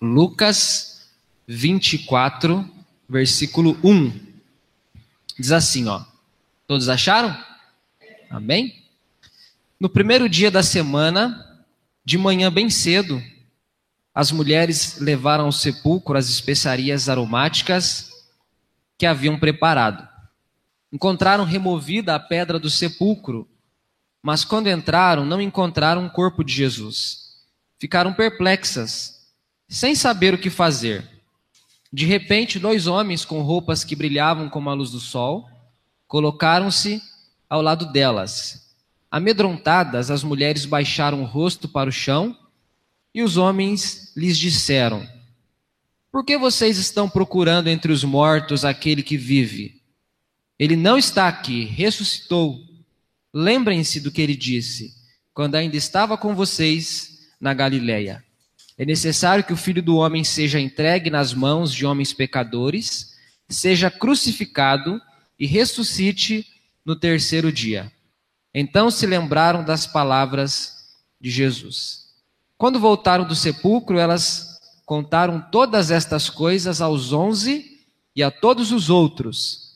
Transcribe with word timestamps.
Lucas 0.00 1.08
24, 1.46 2.68
versículo 3.08 3.78
1. 3.82 4.12
Diz 5.38 5.52
assim, 5.52 5.86
ó. 5.88 6.04
Todos 6.66 6.88
acharam? 6.88 7.36
Amém? 8.28 8.82
No 9.78 9.88
primeiro 9.88 10.28
dia 10.28 10.50
da 10.50 10.62
semana, 10.62 11.64
de 12.04 12.18
manhã 12.18 12.50
bem 12.50 12.68
cedo, 12.68 13.22
as 14.14 14.32
mulheres 14.32 14.98
levaram 14.98 15.44
ao 15.44 15.52
sepulcro 15.52 16.16
as 16.16 16.28
especiarias 16.28 17.08
aromáticas 17.08 18.10
que 18.98 19.06
haviam 19.06 19.38
preparado. 19.38 20.08
Encontraram 20.90 21.44
removida 21.44 22.14
a 22.14 22.20
pedra 22.20 22.58
do 22.58 22.70
sepulcro, 22.70 23.48
mas 24.22 24.44
quando 24.44 24.70
entraram, 24.70 25.24
não 25.24 25.40
encontraram 25.40 26.06
o 26.06 26.10
corpo 26.10 26.42
de 26.42 26.52
Jesus. 26.52 27.44
Ficaram 27.78 28.14
perplexas, 28.14 29.15
sem 29.68 29.94
saber 29.94 30.34
o 30.34 30.38
que 30.38 30.50
fazer. 30.50 31.08
De 31.92 32.04
repente, 32.04 32.58
dois 32.58 32.86
homens 32.86 33.24
com 33.24 33.42
roupas 33.42 33.84
que 33.84 33.96
brilhavam 33.96 34.48
como 34.48 34.70
a 34.70 34.74
luz 34.74 34.90
do 34.90 35.00
sol 35.00 35.48
colocaram-se 36.06 37.00
ao 37.48 37.62
lado 37.62 37.90
delas. 37.92 38.74
Amedrontadas, 39.10 40.10
as 40.10 40.22
mulheres 40.22 40.64
baixaram 40.64 41.22
o 41.22 41.26
rosto 41.26 41.68
para 41.68 41.88
o 41.88 41.92
chão 41.92 42.36
e 43.14 43.22
os 43.22 43.36
homens 43.36 44.12
lhes 44.16 44.36
disseram: 44.36 45.08
Por 46.12 46.24
que 46.24 46.36
vocês 46.36 46.76
estão 46.76 47.08
procurando 47.08 47.68
entre 47.68 47.92
os 47.92 48.04
mortos 48.04 48.64
aquele 48.64 49.02
que 49.02 49.16
vive? 49.16 49.80
Ele 50.58 50.76
não 50.76 50.98
está 50.98 51.28
aqui, 51.28 51.64
ressuscitou. 51.64 52.58
Lembrem-se 53.32 54.00
do 54.00 54.10
que 54.10 54.22
ele 54.22 54.36
disse 54.36 54.94
quando 55.32 55.54
ainda 55.54 55.76
estava 55.76 56.16
com 56.16 56.34
vocês 56.34 57.28
na 57.38 57.52
Galileia. 57.52 58.25
É 58.78 58.84
necessário 58.84 59.44
que 59.44 59.52
o 59.52 59.56
filho 59.56 59.82
do 59.82 59.96
homem 59.96 60.22
seja 60.22 60.60
entregue 60.60 61.08
nas 61.08 61.32
mãos 61.32 61.72
de 61.72 61.86
homens 61.86 62.12
pecadores, 62.12 63.16
seja 63.48 63.90
crucificado 63.90 65.00
e 65.38 65.46
ressuscite 65.46 66.46
no 66.84 66.94
terceiro 66.94 67.50
dia. 67.50 67.90
Então 68.54 68.90
se 68.90 69.06
lembraram 69.06 69.64
das 69.64 69.86
palavras 69.86 70.94
de 71.20 71.30
Jesus. 71.30 72.06
Quando 72.58 72.80
voltaram 72.80 73.26
do 73.26 73.34
sepulcro, 73.34 73.98
elas 73.98 74.58
contaram 74.84 75.40
todas 75.50 75.90
estas 75.90 76.30
coisas 76.30 76.80
aos 76.80 77.12
onze 77.12 77.80
e 78.14 78.22
a 78.22 78.30
todos 78.30 78.72
os 78.72 78.88
outros. 78.88 79.66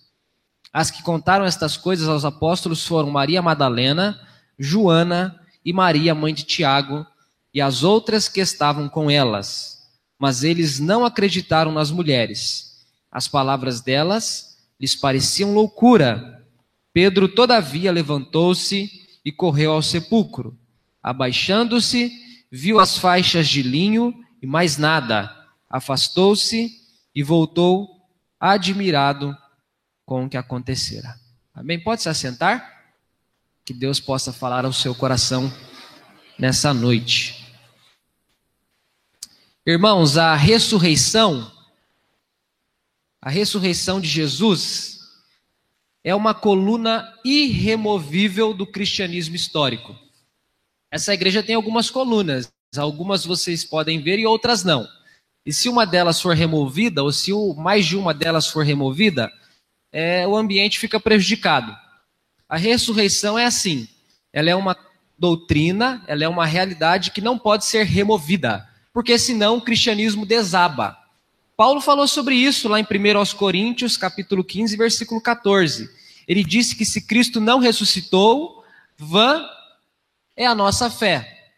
As 0.73 0.91
que 0.91 1.03
contaram 1.03 1.45
estas 1.45 1.77
coisas 1.77 2.09
aos 2.09 2.25
apóstolos 2.25 2.87
foram 2.87 3.11
Maria 3.11 3.43
Madalena, 3.43 4.21
Joana 4.59 5.41
e 5.65 5.73
Maria, 5.73 6.15
mãe 6.15 6.33
de 6.33 6.45
Tiago, 6.45 7.07
e 7.53 7.61
as 7.61 7.83
outras 7.83 8.29
que 8.29 8.41
estavam 8.41 8.89
com 8.89 9.11
elas. 9.11 9.89
Mas 10.19 10.45
eles 10.45 10.79
não 10.79 11.05
acreditaram 11.05 11.73
nas 11.73 11.91
mulheres. 11.91 12.87
As 13.11 13.27
palavras 13.27 13.81
delas 13.81 14.59
lhes 14.79 14.95
pareciam 14.95 15.53
loucura. 15.53 16.47
Pedro, 16.93 17.29
todavia, 17.29 17.91
levantou-se 17.91 18.91
e 19.25 19.33
correu 19.33 19.73
ao 19.73 19.83
sepulcro. 19.83 20.59
Abaixando-se, 21.03 22.13
viu 22.51 22.79
as 22.79 22.99
faixas 22.99 23.49
de 23.49 23.63
linho 23.63 24.15
e 24.43 24.47
mais 24.47 24.77
nada. 24.77 25.35
Afastou-se 25.69 26.71
e 27.15 27.23
voltou 27.23 27.89
admirado 28.39 29.37
com 30.05 30.25
o 30.25 30.29
que 30.29 30.37
acontecera. 30.37 31.15
Amém? 31.55 31.79
Pode 31.79 32.03
se 32.03 32.09
assentar? 32.09 32.95
Que 33.65 33.75
Deus 33.75 34.01
possa 34.01 34.33
falar 34.33 34.65
ao 34.65 34.73
seu 34.73 34.95
coração 34.95 35.53
nessa 36.39 36.73
noite. 36.73 37.40
Irmãos, 39.67 40.17
a 40.17 40.35
ressurreição, 40.35 41.53
a 43.21 43.29
ressurreição 43.29 44.01
de 44.01 44.09
Jesus, 44.09 45.01
é 46.03 46.15
uma 46.15 46.33
coluna 46.33 47.15
irremovível 47.23 48.55
do 48.55 48.67
cristianismo 48.67 49.37
histórico. 49.37 49.95
Essa 50.91 51.13
igreja 51.13 51.43
tem 51.43 51.55
algumas 51.55 51.91
colunas, 51.91 52.51
algumas 52.75 53.27
vocês 53.27 53.63
podem 53.63 54.01
ver 54.01 54.19
e 54.19 54.27
outras 54.27 54.65
não. 54.65 54.89
E 55.45 55.53
se 55.53 55.69
uma 55.69 55.85
delas 55.85 56.23
for 56.23 56.35
removida, 56.35 57.03
ou 57.03 57.13
se 57.13 57.31
mais 57.55 57.85
de 57.85 57.99
uma 57.99 58.15
delas 58.15 58.47
for 58.47 58.65
removida, 58.65 59.31
é, 59.93 60.27
o 60.27 60.37
ambiente 60.39 60.79
fica 60.79 60.99
prejudicado. 60.99 61.77
A 62.49 62.57
ressurreição 62.57 63.39
é 63.39 63.45
assim: 63.45 63.87
ela 64.33 64.49
é 64.49 64.55
uma 64.55 64.75
doutrina, 65.19 66.03
ela 66.07 66.25
é 66.25 66.29
uma 66.29 66.47
realidade 66.47 67.11
que 67.11 67.21
não 67.21 67.39
pode 67.39 67.67
ser 67.67 67.85
removida, 67.85 68.70
porque 68.93 69.19
senão 69.19 69.57
o 69.57 69.61
cristianismo 69.61 70.27
desaba. 70.27 70.99
Paulo 71.57 71.81
falou 71.81 72.09
sobre 72.09 72.35
isso 72.35 72.69
lá 72.69 72.81
em 72.81 72.85
1 72.85 73.37
Coríntios, 73.37 73.97
capítulo 73.97 74.43
15, 74.43 74.77
versículo 74.77 75.21
14. 75.21 75.91
Ele 76.27 76.43
disse 76.43 76.75
que 76.75 76.85
se 76.85 77.07
Cristo 77.07 77.41
não 77.41 77.59
ressuscitou, 77.59 78.65
vã 78.97 79.45
é 80.37 80.47
a 80.47 80.55
nossa 80.55 80.89
fé. 80.89 81.53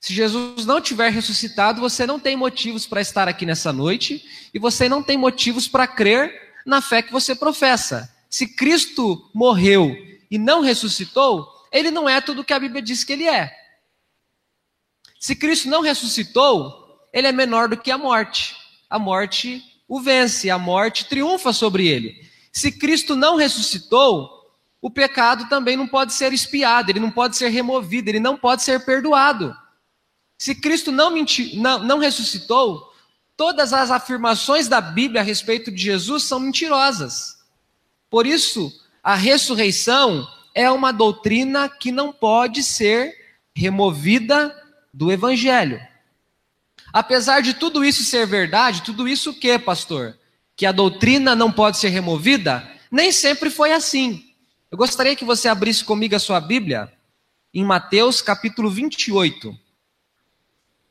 Se 0.00 0.14
Jesus 0.14 0.64
não 0.64 0.80
tiver 0.80 1.10
ressuscitado, 1.10 1.80
você 1.80 2.06
não 2.06 2.20
tem 2.20 2.36
motivos 2.36 2.86
para 2.86 3.00
estar 3.00 3.28
aqui 3.28 3.44
nessa 3.44 3.72
noite 3.72 4.24
e 4.54 4.58
você 4.58 4.88
não 4.88 5.02
tem 5.02 5.18
motivos 5.18 5.66
para 5.66 5.86
crer 5.86 6.32
na 6.64 6.80
fé 6.80 7.02
que 7.02 7.12
você 7.12 7.34
professa. 7.34 8.08
Se 8.30 8.46
Cristo 8.46 9.28
morreu 9.34 9.96
e 10.30 10.38
não 10.38 10.60
ressuscitou, 10.60 11.46
ele 11.72 11.90
não 11.90 12.08
é 12.08 12.20
tudo 12.20 12.44
que 12.44 12.52
a 12.52 12.60
Bíblia 12.60 12.80
diz 12.80 13.02
que 13.02 13.12
ele 13.12 13.28
é. 13.28 13.52
Se 15.18 15.34
Cristo 15.34 15.68
não 15.68 15.80
ressuscitou, 15.80 17.08
ele 17.12 17.26
é 17.26 17.32
menor 17.32 17.68
do 17.68 17.76
que 17.76 17.90
a 17.90 17.98
morte. 17.98 18.56
A 18.88 18.98
morte 18.98 19.62
o 19.88 20.00
vence, 20.00 20.50
a 20.50 20.58
morte 20.58 21.06
triunfa 21.06 21.52
sobre 21.52 21.88
ele. 21.88 22.14
Se 22.52 22.70
Cristo 22.70 23.16
não 23.16 23.36
ressuscitou, 23.36 24.30
o 24.82 24.90
pecado 24.90 25.48
também 25.48 25.76
não 25.76 25.88
pode 25.88 26.12
ser 26.12 26.32
espiado, 26.32 26.90
ele 26.90 27.00
não 27.00 27.10
pode 27.10 27.36
ser 27.36 27.48
removido, 27.48 28.10
ele 28.10 28.20
não 28.20 28.36
pode 28.36 28.62
ser 28.62 28.84
perdoado. 28.84 29.56
Se 30.36 30.54
Cristo 30.54 30.92
não, 30.92 31.10
menti, 31.10 31.56
não, 31.56 31.78
não 31.82 31.98
ressuscitou, 31.98 32.92
todas 33.36 33.72
as 33.72 33.90
afirmações 33.90 34.68
da 34.68 34.80
Bíblia 34.80 35.22
a 35.22 35.24
respeito 35.24 35.70
de 35.72 35.82
Jesus 35.82 36.24
são 36.24 36.38
mentirosas. 36.38 37.38
Por 38.10 38.26
isso, 38.26 38.72
a 39.02 39.14
ressurreição 39.14 40.28
é 40.54 40.70
uma 40.70 40.92
doutrina 40.92 41.68
que 41.68 41.90
não 41.90 42.12
pode 42.12 42.62
ser 42.62 43.16
removida 43.54 44.54
do 44.98 45.12
Evangelho. 45.12 45.80
Apesar 46.92 47.40
de 47.40 47.54
tudo 47.54 47.84
isso 47.84 48.02
ser 48.02 48.26
verdade, 48.26 48.82
tudo 48.82 49.06
isso 49.06 49.30
o 49.30 49.34
que, 49.34 49.56
pastor? 49.56 50.18
Que 50.56 50.66
a 50.66 50.72
doutrina 50.72 51.36
não 51.36 51.52
pode 51.52 51.78
ser 51.78 51.90
removida? 51.90 52.68
Nem 52.90 53.12
sempre 53.12 53.48
foi 53.48 53.72
assim. 53.72 54.34
Eu 54.68 54.76
gostaria 54.76 55.14
que 55.14 55.24
você 55.24 55.46
abrisse 55.48 55.84
comigo 55.84 56.16
a 56.16 56.18
sua 56.18 56.40
Bíblia 56.40 56.92
em 57.54 57.64
Mateus 57.64 58.20
capítulo 58.20 58.68
28. 58.68 59.56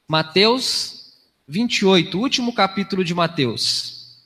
Mateus 0.07 1.17
28, 1.45 2.17
último 2.17 2.55
capítulo 2.55 3.03
de 3.03 3.13
Mateus. 3.13 4.21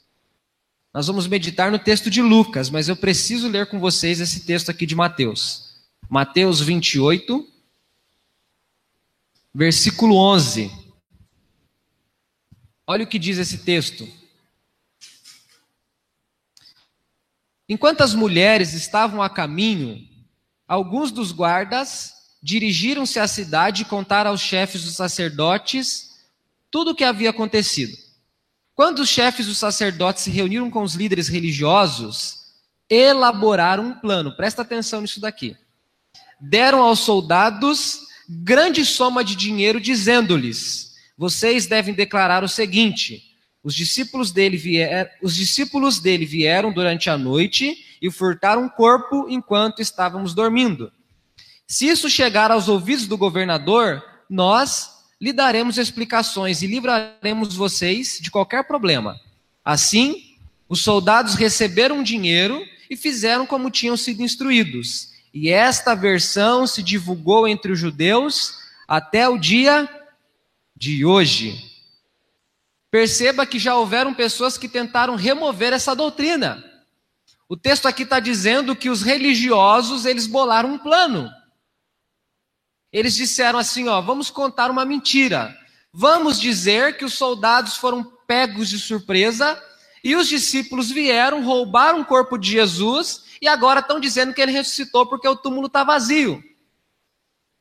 Nós 0.93 1.07
vamos 1.07 1.25
meditar 1.25 1.71
no 1.71 1.79
texto 1.79 2.07
de 2.07 2.21
Lucas, 2.21 2.69
mas 2.69 2.87
eu 2.87 2.95
preciso 2.95 3.47
ler 3.47 3.65
com 3.65 3.79
vocês 3.79 4.19
esse 4.19 4.45
texto 4.45 4.69
aqui 4.69 4.85
de 4.85 4.95
Mateus. 4.95 5.71
Mateus 6.07 6.61
28, 6.61 7.50
versículo 9.53 10.15
11. 10.15 10.71
Olha 12.87 13.03
o 13.03 13.07
que 13.07 13.19
diz 13.19 13.37
esse 13.37 13.59
texto. 13.59 14.07
Enquanto 17.67 18.01
as 18.01 18.13
mulheres 18.13 18.73
estavam 18.73 19.21
a 19.21 19.29
caminho, 19.29 20.05
alguns 20.67 21.11
dos 21.11 21.31
guardas 21.31 22.11
dirigiram-se 22.43 23.19
à 23.19 23.27
cidade 23.27 23.83
e 23.83 23.85
contaram 23.85 24.31
aos 24.31 24.41
chefes 24.41 24.83
dos 24.83 24.95
sacerdotes 24.95 26.11
tudo 26.69 26.91
o 26.91 26.95
que 26.95 27.03
havia 27.03 27.29
acontecido. 27.29 27.95
Quando 28.73 28.99
os 28.99 29.09
chefes 29.09 29.45
dos 29.45 29.57
sacerdotes 29.57 30.23
se 30.23 30.31
reuniram 30.31 30.71
com 30.71 30.81
os 30.81 30.95
líderes 30.95 31.27
religiosos, 31.27 32.41
elaboraram 32.89 33.85
um 33.85 33.99
plano. 33.99 34.35
Presta 34.35 34.63
atenção 34.63 35.01
nisso 35.01 35.19
daqui. 35.19 35.55
Deram 36.39 36.81
aos 36.81 36.99
soldados 36.99 38.10
grande 38.31 38.85
soma 38.85 39.23
de 39.23 39.35
dinheiro, 39.35 39.79
dizendo-lhes: 39.79 40.93
Vocês 41.17 41.67
devem 41.67 41.93
declarar 41.93 42.43
o 42.43 42.49
seguinte: 42.49 43.35
os 43.63 43.75
discípulos 43.75 44.31
dele, 44.31 44.57
vier, 44.57 45.17
os 45.21 45.35
discípulos 45.35 45.99
dele 45.99 46.25
vieram 46.25 46.71
durante 46.71 47.09
a 47.09 47.17
noite 47.17 47.85
e 48.01 48.09
furtaram 48.09 48.63
um 48.63 48.69
corpo 48.69 49.27
enquanto 49.29 49.81
estávamos 49.81 50.33
dormindo. 50.33 50.91
Se 51.67 51.87
isso 51.87 52.09
chegar 52.09 52.51
aos 52.51 52.67
ouvidos 52.67 53.07
do 53.07 53.17
governador, 53.17 54.03
nós 54.29 54.89
lhe 55.19 55.31
daremos 55.31 55.77
explicações 55.77 56.61
e 56.61 56.67
livraremos 56.67 57.53
vocês 57.55 58.17
de 58.19 58.31
qualquer 58.31 58.63
problema. 58.63 59.19
Assim, 59.63 60.35
os 60.67 60.81
soldados 60.81 61.35
receberam 61.35 62.01
dinheiro 62.01 62.65
e 62.89 62.97
fizeram 62.97 63.45
como 63.45 63.69
tinham 63.69 63.95
sido 63.95 64.23
instruídos. 64.23 65.10
E 65.33 65.49
esta 65.49 65.95
versão 65.95 66.67
se 66.67 66.83
divulgou 66.83 67.47
entre 67.47 67.71
os 67.71 67.79
judeus 67.79 68.59
até 68.87 69.27
o 69.29 69.37
dia 69.37 69.89
de 70.75 71.05
hoje. 71.05 71.71
Perceba 72.89 73.45
que 73.45 73.57
já 73.57 73.75
houveram 73.75 74.13
pessoas 74.13 74.57
que 74.57 74.67
tentaram 74.67 75.15
remover 75.15 75.71
essa 75.71 75.95
doutrina. 75.95 76.61
O 77.47 77.55
texto 77.55 77.87
aqui 77.87 78.03
está 78.03 78.19
dizendo 78.19 78.75
que 78.75 78.89
os 78.89 79.01
religiosos 79.01 80.05
eles 80.05 80.27
bolaram 80.27 80.73
um 80.73 80.77
plano. 80.77 81.31
Eles 82.91 83.15
disseram 83.15 83.57
assim: 83.57 83.87
ó, 83.87 84.01
vamos 84.01 84.29
contar 84.29 84.69
uma 84.69 84.83
mentira. 84.83 85.57
Vamos 85.93 86.39
dizer 86.39 86.97
que 86.97 87.05
os 87.05 87.13
soldados 87.13 87.77
foram 87.77 88.03
pegos 88.27 88.69
de 88.69 88.79
surpresa 88.79 89.61
e 90.03 90.15
os 90.15 90.27
discípulos 90.27 90.89
vieram, 90.89 91.43
roubaram 91.43 92.01
o 92.01 92.05
corpo 92.05 92.37
de 92.37 92.51
Jesus 92.51 93.30
e 93.41 93.47
agora 93.47 93.79
estão 93.79 93.99
dizendo 93.99 94.33
que 94.33 94.41
ele 94.41 94.51
ressuscitou 94.51 95.05
porque 95.07 95.27
o 95.27 95.35
túmulo 95.35 95.67
está 95.67 95.83
vazio. 95.83 96.43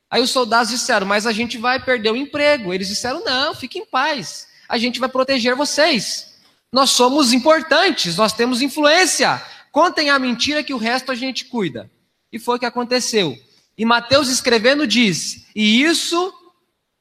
Aí 0.09 0.21
os 0.21 0.29
soldados 0.29 0.69
disseram: 0.69 1.07
Mas 1.07 1.25
a 1.25 1.31
gente 1.31 1.57
vai 1.57 1.83
perder 1.83 2.11
o 2.11 2.15
emprego. 2.15 2.73
Eles 2.73 2.89
disseram: 2.89 3.23
Não, 3.23 3.55
fique 3.55 3.79
em 3.79 3.85
paz. 3.85 4.47
A 4.69 4.77
gente 4.77 4.99
vai 4.99 5.09
proteger 5.09 5.55
vocês. 5.55 6.37
Nós 6.71 6.91
somos 6.91 7.33
importantes, 7.33 8.15
nós 8.15 8.31
temos 8.31 8.61
influência. 8.61 9.41
Contem 9.71 10.09
a 10.09 10.19
mentira 10.19 10.63
que 10.63 10.73
o 10.73 10.77
resto 10.77 11.11
a 11.11 11.15
gente 11.15 11.45
cuida. 11.45 11.89
E 12.31 12.37
foi 12.37 12.57
o 12.57 12.59
que 12.59 12.65
aconteceu. 12.65 13.37
E 13.77 13.85
Mateus 13.85 14.27
escrevendo 14.27 14.85
diz: 14.85 15.47
E 15.55 15.81
isso 15.81 16.33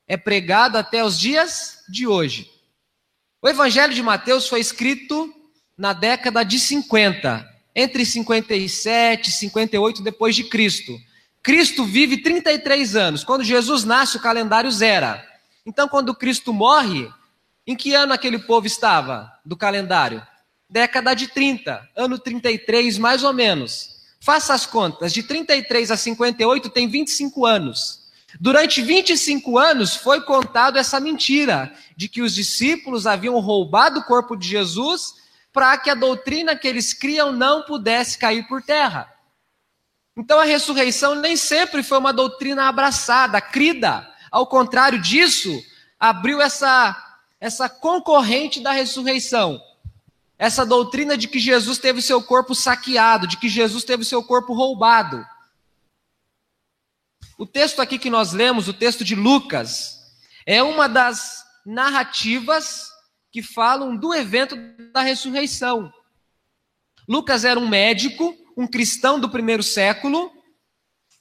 é 0.07 0.17
pregado 0.17 0.79
até 0.79 1.05
os 1.05 1.19
dias 1.19 1.85
de 1.89 2.07
hoje. 2.07 2.51
O 3.43 3.49
Evangelho 3.49 3.93
de 3.93 4.03
Mateus 4.03 4.49
foi 4.49 4.61
escrito 4.61 5.35
na 5.77 5.93
década 5.93 6.45
de 6.45 6.59
50, 6.59 7.50
entre 7.81 8.05
57 8.05 9.29
e 9.29 9.33
58 9.33 10.03
depois 10.03 10.37
de 10.37 10.45
Cristo. 10.45 10.93
Cristo 11.43 11.85
vive 11.85 12.19
33 12.19 12.97
anos. 12.97 13.25
Quando 13.25 13.43
Jesus 13.43 13.85
nasce, 13.85 14.19
o 14.19 14.21
calendário 14.21 14.71
zera. 14.71 15.27
Então, 15.65 15.89
quando 15.89 16.15
Cristo 16.15 16.53
morre, 16.53 17.09
em 17.67 17.75
que 17.75 17.95
ano 17.95 18.13
aquele 18.13 18.39
povo 18.39 18.67
estava 18.67 19.33
do 19.45 19.57
calendário? 19.57 20.23
Década 20.69 21.15
de 21.15 21.29
30, 21.29 21.89
ano 21.97 22.19
33 22.19 22.99
mais 22.99 23.25
ou 23.25 23.33
menos. 23.33 24.01
Faça 24.21 24.53
as 24.53 24.67
contas, 24.67 25.13
de 25.13 25.23
33 25.23 25.91
a 25.91 25.97
58 25.97 26.69
tem 26.69 26.87
25 26.87 27.47
anos. 27.47 28.01
Durante 28.39 28.83
25 28.83 29.59
anos 29.59 29.97
foi 29.97 30.21
contado 30.21 30.79
essa 30.79 31.01
mentira 31.01 31.73
de 31.97 32.09
que 32.09 32.23
os 32.23 32.35
discípulos 32.35 33.07
haviam 33.07 33.41
roubado 33.41 34.01
o 34.01 34.05
corpo 34.05 34.37
de 34.37 34.47
Jesus 34.47 35.15
para 35.53 35.77
que 35.79 35.91
a 35.91 35.95
doutrina 35.95 36.57
que 36.57 36.69
eles 36.69 36.95
criam 36.95 37.33
não 37.33 37.63
pudesse 37.63 38.19
cair 38.19 38.47
por 38.47 38.63
terra. 38.63 39.13
Então 40.17 40.39
a 40.39 40.45
ressurreição 40.45 41.15
nem 41.15 41.37
sempre 41.37 41.83
foi 41.83 41.99
uma 41.99 42.13
doutrina 42.13 42.69
abraçada, 42.69 43.41
crida. 43.41 44.09
Ao 44.31 44.47
contrário 44.47 45.01
disso, 45.01 45.51
abriu 45.99 46.41
essa 46.41 47.07
essa 47.41 47.71
concorrente 47.71 48.61
da 48.61 48.71
ressurreição. 48.71 49.61
Essa 50.39 50.65
doutrina 50.65 51.17
de 51.17 51.27
que 51.27 51.39
Jesus 51.39 51.79
teve 51.79 52.03
seu 52.03 52.23
corpo 52.23 52.55
saqueado, 52.55 53.27
de 53.27 53.39
que 53.39 53.49
Jesus 53.49 53.83
teve 53.83 54.05
seu 54.05 54.23
corpo 54.23 54.53
roubado. 54.53 55.27
O 57.39 57.47
texto 57.47 57.81
aqui 57.81 57.99
que 57.99 58.11
nós 58.11 58.33
lemos, 58.33 58.69
o 58.69 58.75
texto 58.75 59.03
de 59.03 59.15
Lucas, 59.15 59.99
é 60.45 60.63
uma 60.63 60.87
das 60.87 61.43
narrativas 61.65 62.90
que 63.31 63.43
falam 63.43 63.97
do 63.97 64.15
evento 64.15 64.57
da 64.93 65.03
ressurreição. 65.03 65.93
Lucas 67.09 67.45
era 67.45 67.59
um 67.59 67.69
médico 67.69 68.37
um 68.61 68.67
cristão 68.67 69.19
do 69.19 69.29
primeiro 69.29 69.63
século, 69.63 70.31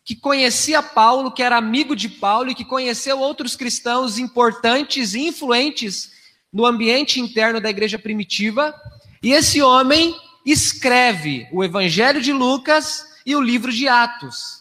que 0.03 0.15
conhecia 0.15 0.83
Paulo, 0.83 1.31
que 1.31 1.41
era 1.41 1.55
amigo 1.55 1.95
de 1.95 2.09
Paulo 2.09 2.49
e 2.49 2.55
que 2.55 2.65
conheceu 2.65 3.19
outros 3.19 3.55
cristãos 3.55 4.17
importantes 4.17 5.13
e 5.13 5.27
influentes 5.27 6.11
no 6.51 6.65
ambiente 6.65 7.19
interno 7.19 7.61
da 7.61 7.69
igreja 7.69 7.97
primitiva. 7.97 8.75
E 9.23 9.31
esse 9.31 9.61
homem 9.61 10.15
escreve 10.45 11.47
o 11.51 11.63
Evangelho 11.63 12.21
de 12.21 12.33
Lucas 12.33 13.05
e 13.25 13.35
o 13.35 13.41
livro 13.41 13.71
de 13.71 13.87
Atos. 13.87 14.58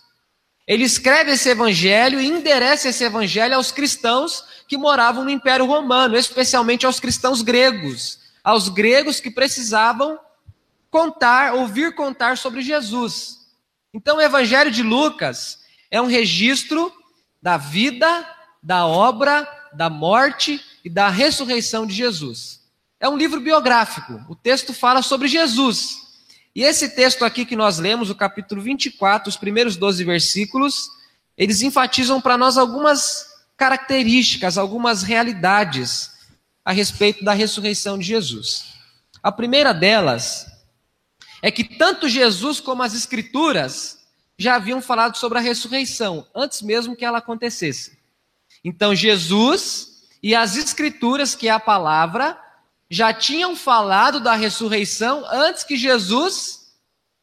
Ele 0.69 0.85
escreve 0.85 1.31
esse 1.31 1.49
evangelho 1.49 2.21
e 2.21 2.27
endereça 2.27 2.91
esse 2.91 3.03
evangelho 3.03 3.57
aos 3.57 3.73
cristãos 3.73 4.45
que 4.69 4.77
moravam 4.77 5.25
no 5.25 5.31
Império 5.31 5.65
Romano, 5.65 6.15
especialmente 6.15 6.85
aos 6.85 7.01
cristãos 7.01 7.41
gregos, 7.41 8.19
aos 8.45 8.69
gregos 8.69 9.19
que 9.19 9.31
precisavam 9.31 10.21
contar, 10.91 11.55
ouvir 11.55 11.95
contar 11.95 12.37
sobre 12.37 12.61
Jesus. 12.61 13.49
Então, 13.95 14.19
o 14.19 14.21
Evangelho 14.21 14.71
de 14.71 14.83
Lucas 14.83 15.59
é 15.91 16.03
um 16.03 16.07
registro 16.07 16.93
da 17.41 17.57
vida, 17.57 18.29
da 18.63 18.87
obra, 18.87 19.49
da 19.73 19.89
morte 19.89 20.63
e 20.85 20.91
da 20.91 21.09
ressurreição 21.09 21.87
de 21.87 21.95
Jesus. 21.95 22.61
É 23.01 23.09
um 23.09 23.17
livro 23.17 23.41
biográfico. 23.41 24.23
O 24.29 24.35
texto 24.35 24.75
fala 24.75 25.01
sobre 25.01 25.29
Jesus. 25.29 26.08
E 26.59 26.65
esse 26.65 26.89
texto 26.89 27.25
aqui 27.25 27.45
que 27.45 27.55
nós 27.55 27.79
lemos, 27.79 28.11
o 28.11 28.17
capítulo 28.17 28.61
24, 28.61 29.29
os 29.29 29.37
primeiros 29.37 29.77
12 29.77 30.03
versículos, 30.03 30.91
eles 31.37 31.63
enfatizam 31.63 32.21
para 32.21 32.37
nós 32.37 32.59
algumas 32.59 33.29
características, 33.57 34.59
algumas 34.59 35.05
realidades 35.05 36.11
a 36.65 36.73
respeito 36.73 37.25
da 37.25 37.33
ressurreição 37.33 37.97
de 37.97 38.07
Jesus. 38.07 38.75
A 39.23 39.31
primeira 39.31 39.73
delas 39.73 40.49
é 41.41 41.49
que 41.53 41.63
tanto 41.63 42.09
Jesus 42.09 42.59
como 42.59 42.83
as 42.83 42.93
Escrituras 42.93 44.01
já 44.37 44.57
haviam 44.57 44.83
falado 44.83 45.17
sobre 45.17 45.39
a 45.39 45.41
ressurreição, 45.41 46.27
antes 46.35 46.61
mesmo 46.61 46.97
que 46.97 47.05
ela 47.05 47.19
acontecesse. 47.19 47.97
Então, 48.65 48.97
Jesus 48.97 50.09
e 50.21 50.35
as 50.35 50.57
Escrituras, 50.57 51.37
que 51.37 51.47
é 51.47 51.53
a 51.53 51.61
palavra, 51.61 52.37
já 52.91 53.13
tinham 53.13 53.55
falado 53.55 54.21
da 54.21 54.35
ressurreição 54.35 55.25
antes 55.31 55.63
que 55.65 55.77
Jesus 55.77 56.73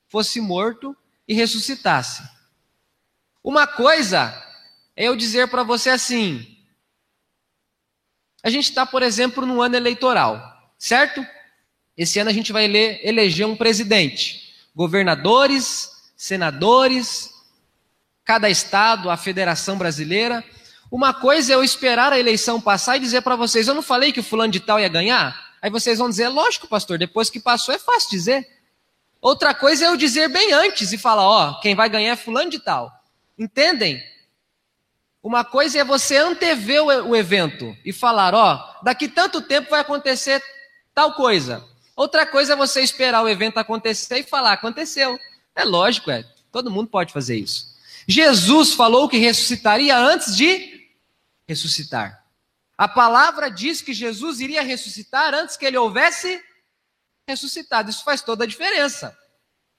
fosse 0.07 0.39
morto 0.39 0.95
e 1.27 1.33
ressuscitasse. 1.33 2.23
Uma 3.43 3.65
coisa 3.65 4.33
é 4.95 5.07
eu 5.07 5.15
dizer 5.15 5.47
para 5.47 5.63
você 5.63 5.89
assim: 5.89 6.57
a 8.43 8.49
gente 8.49 8.69
está, 8.69 8.85
por 8.85 9.01
exemplo, 9.01 9.45
no 9.45 9.61
ano 9.61 9.75
eleitoral, 9.75 10.41
certo? 10.77 11.25
Esse 11.97 12.19
ano 12.19 12.29
a 12.29 12.33
gente 12.33 12.51
vai 12.51 12.65
eleger 12.65 13.47
um 13.47 13.55
presidente, 13.55 14.53
governadores, 14.75 16.11
senadores, 16.15 17.31
cada 18.23 18.49
estado, 18.49 19.09
a 19.09 19.17
Federação 19.17 19.77
Brasileira. 19.77 20.43
Uma 20.91 21.13
coisa 21.13 21.53
é 21.53 21.55
eu 21.55 21.63
esperar 21.63 22.13
a 22.13 22.19
eleição 22.19 22.59
passar 22.61 22.97
e 22.97 22.99
dizer 22.99 23.21
para 23.21 23.35
vocês: 23.35 23.67
eu 23.67 23.73
não 23.73 23.81
falei 23.81 24.11
que 24.11 24.19
o 24.19 24.23
fulano 24.23 24.51
de 24.51 24.59
tal 24.59 24.79
ia 24.79 24.89
ganhar? 24.89 25.44
Aí 25.61 25.69
vocês 25.69 25.99
vão 25.99 26.09
dizer: 26.09 26.27
lógico, 26.29 26.67
pastor, 26.67 26.97
depois 26.97 27.29
que 27.29 27.39
passou 27.39 27.73
é 27.73 27.79
fácil 27.79 28.09
dizer. 28.09 28.47
Outra 29.21 29.53
coisa 29.53 29.85
é 29.85 29.87
eu 29.87 29.97
dizer 29.97 30.27
bem 30.27 30.53
antes 30.53 30.91
e 30.91 30.97
falar: 30.97 31.27
ó, 31.27 31.59
quem 31.59 31.75
vai 31.75 31.89
ganhar 31.89 32.13
é 32.13 32.15
fulano 32.15 32.49
de 32.49 32.59
tal. 32.59 32.91
Entendem? 33.37 34.01
Uma 35.23 35.43
coisa 35.43 35.79
é 35.79 35.83
você 35.83 36.17
antever 36.17 36.83
o 36.83 37.15
evento 37.15 37.75
e 37.83 37.91
falar: 37.91 38.33
ó, 38.33 38.79
daqui 38.83 39.07
tanto 39.07 39.41
tempo 39.41 39.69
vai 39.69 39.79
acontecer 39.79 40.41
tal 40.93 41.13
coisa. 41.13 41.63
Outra 41.95 42.25
coisa 42.25 42.53
é 42.53 42.55
você 42.55 42.81
esperar 42.81 43.23
o 43.23 43.29
evento 43.29 43.57
acontecer 43.57 44.19
e 44.19 44.23
falar, 44.23 44.53
aconteceu. 44.53 45.17
É 45.55 45.63
lógico, 45.63 46.11
é. 46.11 46.25
Todo 46.51 46.69
mundo 46.69 46.89
pode 46.89 47.13
fazer 47.13 47.37
isso. 47.37 47.73
Jesus 48.07 48.73
falou 48.73 49.07
que 49.07 49.17
ressuscitaria 49.17 49.97
antes 49.97 50.35
de 50.35 50.89
ressuscitar. 51.47 52.24
A 52.77 52.87
palavra 52.87 53.49
diz 53.49 53.81
que 53.81 53.93
Jesus 53.93 54.39
iria 54.39 54.61
ressuscitar 54.61 55.33
antes 55.33 55.55
que 55.55 55.65
ele 55.65 55.77
houvesse 55.77 56.43
ressuscitado. 57.27 57.89
Isso 57.89 58.03
faz 58.03 58.21
toda 58.21 58.43
a 58.43 58.47
diferença. 58.47 59.17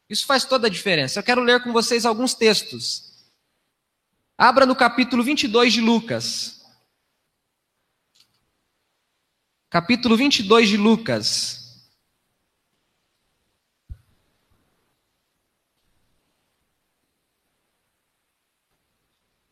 Isso 0.08 0.24
faz 0.24 0.44
toda 0.44 0.66
a 0.66 0.70
diferença. 0.70 1.18
Eu 1.18 1.24
quero 1.24 1.42
ler 1.42 1.62
com 1.62 1.72
vocês 1.72 2.06
alguns 2.06 2.32
textos. 2.32 3.26
Abra 4.38 4.64
no 4.64 4.74
capítulo 4.74 5.22
22 5.22 5.72
de 5.74 5.80
Lucas. 5.80 6.64
Capítulo 9.68 10.16
22 10.16 10.68
de 10.68 10.76
Lucas. 10.76 11.90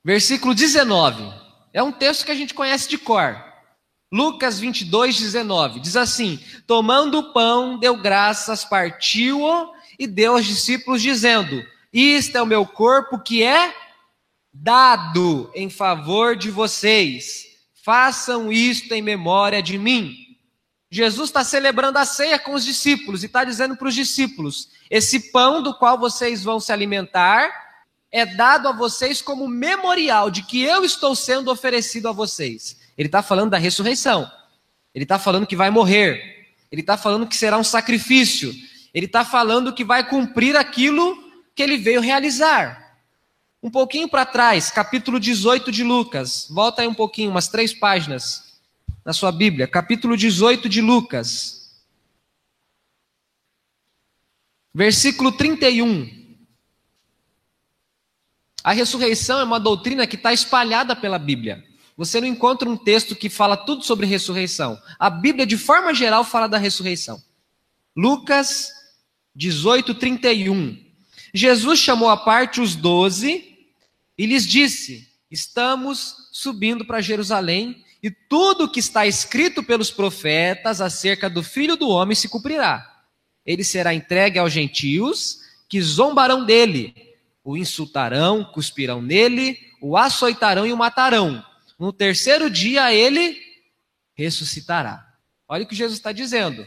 Versículo 0.03 0.55
19. 0.55 1.44
É 1.75 1.83
um 1.83 1.91
texto 1.91 2.25
que 2.25 2.31
a 2.31 2.37
gente 2.37 2.55
conhece 2.55 2.89
de 2.89 2.97
cor. 2.97 3.37
Lucas 4.13 4.61
22, 4.61 5.19
19. 5.19 5.81
Diz 5.81 5.97
assim: 5.97 6.39
Tomando 6.69 7.19
o 7.19 7.33
pão, 7.33 7.77
deu 7.77 7.97
graças, 7.97 8.65
partiu-o 8.65 9.75
e 9.99 10.07
deu 10.07 10.35
aos 10.35 10.47
discípulos, 10.47 11.03
dizendo: 11.03 11.67
Isto 11.93 12.39
é 12.39 12.43
o 12.43 12.47
meu 12.47 12.65
corpo 12.65 13.19
que 13.19 13.43
é 13.43 13.75
dado 14.53 15.51
em 15.53 15.69
favor 15.69 16.37
de 16.37 16.49
vocês. 16.49 17.45
Façam 17.85 18.53
isto 18.53 18.95
em 18.95 19.03
memória 19.03 19.61
de 19.61 19.77
mim. 19.77 20.15
Jesus 20.89 21.29
está 21.29 21.43
celebrando 21.43 21.99
a 21.99 22.05
ceia 22.05 22.39
com 22.39 22.55
os 22.55 22.65
discípulos 22.65 23.25
e 23.25 23.27
está 23.27 23.43
dizendo 23.43 23.77
para 23.77 23.89
os 23.89 23.97
discípulos: 23.97 24.69
Esse 24.89 25.33
pão 25.33 25.61
do 25.61 25.75
qual 25.75 25.99
vocês 25.99 26.45
vão 26.45 26.61
se 26.61 26.71
alimentar 26.71 27.64
é 28.15 28.25
dado 28.25 28.69
a 28.69 28.73
vocês 28.73 29.21
como 29.21 29.49
memorial 29.49 30.31
de 30.31 30.45
que 30.45 30.63
eu 30.63 30.85
estou 30.85 31.17
sendo 31.17 31.51
oferecido 31.51 32.09
a 32.09 32.13
vocês. 32.13 32.77
Ele 32.97 33.09
está 33.09 33.25
falando 33.25 33.51
da 33.51 33.59
ressurreição. 33.59 34.31
Ele 34.95 35.03
está 35.03 35.19
falando 35.19 35.49
que 35.49 35.57
vai 35.57 35.69
morrer. 35.69 36.55
Ele 36.71 36.81
está 36.81 36.97
falando 36.97 37.27
que 37.27 37.37
será 37.37 37.59
um 37.59 37.65
sacrifício. 37.65 38.55
Ele 38.95 39.07
está 39.07 39.25
falando 39.25 39.73
que 39.73 39.83
vai 39.83 40.09
cumprir 40.09 40.55
aquilo 40.55 41.19
que 41.57 41.63
ele 41.63 41.77
veio 41.77 42.01
realizar. 42.01 43.01
Um 43.61 43.69
pouquinho 43.69 44.09
para 44.09 44.25
trás, 44.25 44.71
capítulo 44.71 45.19
18 45.19 45.73
de 45.73 45.83
Lucas. 45.83 46.47
Volta 46.49 46.83
aí 46.83 46.87
um 46.87 46.95
pouquinho, 46.95 47.33
umas 47.33 47.49
três 47.49 47.75
páginas 47.75 48.61
na 49.05 49.13
sua 49.13 49.33
Bíblia. 49.33 49.67
Capítulo 49.67 50.17
18 50.17 50.69
de 50.69 50.81
Lucas. 50.81 51.83
Versículo 54.73 55.33
31. 55.33 56.24
A 58.65 58.73
ressurreição 58.73 59.39
é 59.39 59.45
uma 59.45 59.61
doutrina 59.61 60.07
que 60.07 60.17
está 60.17 60.33
espalhada 60.33 60.97
pela 60.97 61.19
Bíblia. 61.19 61.63
Você 61.99 62.19
não 62.19 62.27
encontra 62.27 62.67
um 62.67 62.79
texto 62.79 63.15
que 63.15 63.29
fala 63.29 63.59
tudo 63.59 63.85
sobre 63.85 64.07
ressurreição. 64.07 64.81
A 64.99 65.11
Bíblia, 65.11 65.47
de 65.47 65.59
forma 65.59 65.93
geral, 65.93 66.25
fala 66.25 66.49
da 66.49 66.57
ressurreição. 66.57 67.23
Lucas 67.95 68.71
18, 69.37 69.95
31. 69.95 70.83
Jesus 71.35 71.79
chamou 71.79 72.09
à 72.09 72.17
parte 72.17 72.63
os 72.63 72.75
doze 72.75 73.55
e 74.17 74.25
lhes 74.25 74.47
disse: 74.47 75.07
Estamos 75.31 76.31
subindo 76.33 76.87
para 76.87 77.03
Jerusalém 77.03 77.85
e 78.03 78.11
tudo 78.11 78.65
o 78.65 78.69
que 78.69 78.81
está 78.81 79.07
escrito 79.07 79.63
pelos 79.63 79.91
profetas 79.91 80.81
acerca 80.81 81.29
do 81.29 81.43
filho 81.43 81.77
do 81.77 81.91
homem 81.91 82.15
se 82.15 82.31
cumprirá. 82.31 83.05
Ele 83.45 83.63
será 83.63 83.93
entregue 83.93 84.39
aos 84.39 84.53
gentios 84.53 85.41
que 85.69 85.83
zombarão 85.83 86.47
dele 86.47 87.04
o 87.45 87.57
insultarão, 87.59 88.43
cuspirão 88.43 89.03
nele, 89.03 89.59
o 89.81 89.97
açoitarão 89.99 90.67
e 90.67 90.73
o 90.73 90.77
matarão. 90.77 91.45
No 91.79 91.93
terceiro 91.93 92.49
dia 92.49 92.93
ele 92.93 93.39
ressuscitará. 94.15 95.07
Olha 95.47 95.65
o 95.65 95.67
que 95.67 95.75
Jesus 95.75 95.99
está 95.99 96.11
dizendo. 96.11 96.67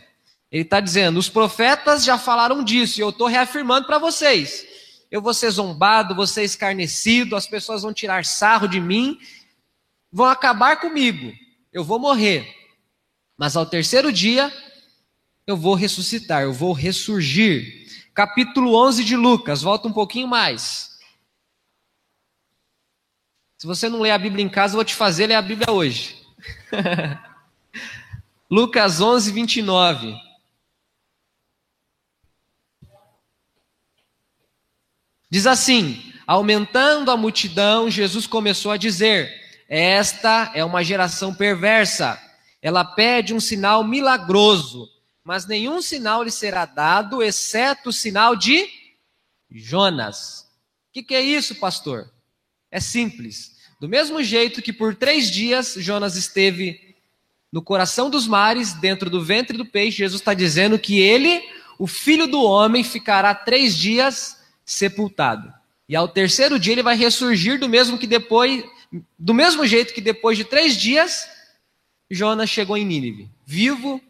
Ele 0.51 0.61
está 0.61 0.79
dizendo: 0.79 1.17
os 1.17 1.27
profetas 1.27 2.05
já 2.05 2.17
falaram 2.17 2.63
disso, 2.63 2.99
e 2.99 3.01
eu 3.01 3.09
estou 3.09 3.27
reafirmando 3.27 3.87
para 3.87 3.97
vocês. 3.97 4.65
Eu 5.09 5.21
vou 5.21 5.33
ser 5.33 5.49
zombado, 5.49 6.13
vou 6.13 6.27
ser 6.27 6.43
escarnecido, 6.43 7.35
as 7.35 7.47
pessoas 7.47 7.81
vão 7.81 7.93
tirar 7.93 8.23
sarro 8.23 8.67
de 8.67 8.79
mim, 8.79 9.17
vão 10.11 10.25
acabar 10.27 10.79
comigo, 10.79 11.33
eu 11.73 11.83
vou 11.83 11.97
morrer. 11.97 12.45
Mas 13.37 13.55
ao 13.55 13.65
terceiro 13.65 14.11
dia, 14.11 14.53
eu 15.45 15.55
vou 15.55 15.75
ressuscitar, 15.75 16.43
eu 16.43 16.53
vou 16.53 16.73
ressurgir 16.73 17.86
capítulo 18.17 18.73
11 18.73 19.03
de 19.03 19.15
Lucas, 19.15 19.61
volta 19.61 19.87
um 19.87 19.93
pouquinho 19.93 20.27
mais. 20.27 20.97
Se 23.59 23.67
você 23.67 23.87
não 23.87 23.99
lê 23.99 24.09
a 24.09 24.17
Bíblia 24.17 24.43
em 24.43 24.49
casa, 24.49 24.73
eu 24.73 24.77
vou 24.77 24.83
te 24.83 24.95
fazer 24.95 25.27
ler 25.27 25.35
a 25.35 25.41
Bíblia 25.41 25.71
hoje. 25.71 26.19
Lucas 28.49 28.99
11, 29.01 29.31
29. 29.31 30.19
Diz 35.29 35.45
assim: 35.45 36.11
aumentando 36.25 37.11
a 37.11 37.17
multidão, 37.17 37.87
Jesus 37.87 38.25
começou 38.25 38.71
a 38.71 38.77
dizer: 38.77 39.31
Esta 39.69 40.51
é 40.55 40.65
uma 40.65 40.83
geração 40.83 41.35
perversa, 41.35 42.19
ela 42.63 42.83
pede 42.83 43.31
um 43.35 43.39
sinal 43.39 43.83
milagroso 43.83 44.96
mas 45.27 45.45
nenhum 45.45 45.81
sinal 45.81 46.23
lhe 46.23 46.31
será 46.31 46.63
dado, 46.63 47.21
exceto 47.21 47.89
o 47.89 47.93
sinal 47.93 48.33
de 48.33 48.65
Jonas. 49.51 50.47
O 50.89 50.93
que, 50.93 51.03
que 51.03 51.13
é 51.13 51.19
isso, 51.19 51.55
pastor? 51.55 52.09
É 52.71 52.79
simples. 52.79 53.57
Do 53.77 53.89
mesmo 53.89 54.23
jeito 54.23 54.61
que 54.61 54.71
por 54.71 54.95
três 54.95 55.29
dias 55.29 55.75
Jonas 55.79 56.15
esteve 56.15 56.95
no 57.51 57.61
coração 57.61 58.09
dos 58.09 58.25
mares, 58.25 58.71
dentro 58.71 59.09
do 59.09 59.21
ventre 59.21 59.57
do 59.57 59.65
peixe, 59.65 59.97
Jesus 59.97 60.21
está 60.21 60.33
dizendo 60.33 60.79
que 60.79 60.97
ele, 60.97 61.43
o 61.77 61.87
filho 61.87 62.25
do 62.25 62.41
homem, 62.41 62.81
ficará 62.81 63.35
três 63.35 63.75
dias 63.75 64.41
sepultado. 64.63 65.53
E 65.89 65.95
ao 65.97 66.07
terceiro 66.07 66.57
dia 66.57 66.71
ele 66.71 66.83
vai 66.83 66.95
ressurgir 66.95 67.59
do 67.59 67.67
mesmo 67.67 67.97
que 67.97 68.07
depois, 68.07 68.63
do 69.19 69.33
mesmo 69.33 69.67
jeito 69.67 69.93
que 69.93 69.99
depois 69.99 70.37
de 70.37 70.45
três 70.45 70.77
dias, 70.77 71.27
Jonas 72.09 72.49
chegou 72.49 72.77
em 72.77 72.85
Nínive, 72.85 73.29
vivo, 73.45 74.01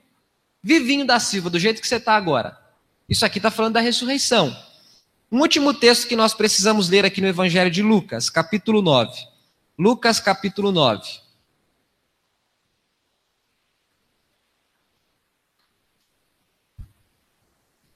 vivinho 0.68 1.08
da 1.08 1.18
Silva, 1.18 1.50
do 1.50 1.58
jeito 1.58 1.82
que 1.82 1.88
você 1.88 1.96
está 1.96 2.18
agora. 2.18 2.60
Isso 3.08 3.26
aqui 3.26 3.40
está 3.40 3.50
falando 3.50 3.76
da 3.76 3.80
ressurreição. 3.80 4.54
Um 5.32 5.40
último 5.40 5.74
texto 5.74 6.08
que 6.10 6.16
nós 6.16 6.34
precisamos 6.34 6.90
ler 6.90 7.06
aqui 7.06 7.22
no 7.22 7.28
Evangelho 7.28 7.72
de 7.72 7.82
Lucas, 7.82 8.30
capítulo 8.30 8.82
9. 8.82 9.18
Lucas, 9.80 10.20
capítulo 10.20 10.74
9. 10.74 11.22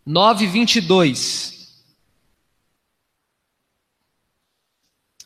Nove 0.06 0.48
vinte 0.48 0.78
e 0.78 0.82
dois. 0.82 1.84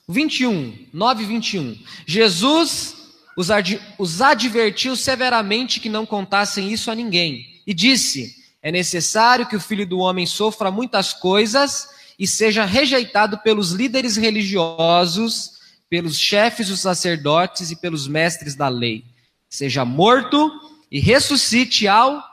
Vinte 0.07 0.41
e 0.41 0.47
um, 0.47 0.87
nove 0.91 1.25
vinte 1.25 1.53
e 1.53 1.59
um. 1.59 1.77
Jesus 2.05 3.04
os, 3.35 3.51
ad, 3.51 3.81
os 3.97 4.21
advertiu 4.21 4.95
severamente 4.95 5.79
que 5.79 5.89
não 5.89 6.05
contassem 6.05 6.71
isso 6.71 6.89
a 6.89 6.95
ninguém. 6.95 7.61
E 7.67 7.73
disse: 7.73 8.35
É 8.61 8.71
necessário 8.71 9.47
que 9.47 9.55
o 9.55 9.61
filho 9.61 9.85
do 9.85 9.99
homem 9.99 10.25
sofra 10.25 10.71
muitas 10.71 11.13
coisas 11.13 11.89
e 12.17 12.25
seja 12.25 12.63
rejeitado 12.63 13.37
pelos 13.39 13.71
líderes 13.71 14.15
religiosos, 14.15 15.59
pelos 15.89 16.17
chefes 16.17 16.69
dos 16.69 16.79
sacerdotes 16.79 17.71
e 17.71 17.75
pelos 17.75 18.07
mestres 18.07 18.55
da 18.55 18.67
lei. 18.67 19.03
Seja 19.49 19.83
morto 19.83 20.51
e 20.89 20.99
ressuscite 20.99 21.87
ao 21.87 22.23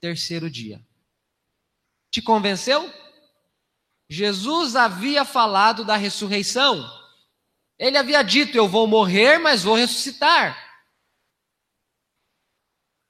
terceiro 0.00 0.50
dia. 0.50 0.80
Te 2.10 2.20
convenceu? 2.20 2.90
Jesus 4.08 4.74
havia 4.74 5.24
falado 5.24 5.84
da 5.84 5.96
ressurreição. 5.96 6.99
Ele 7.80 7.96
havia 7.96 8.22
dito: 8.22 8.56
Eu 8.56 8.68
vou 8.68 8.86
morrer, 8.86 9.38
mas 9.38 9.62
vou 9.62 9.74
ressuscitar. 9.74 10.54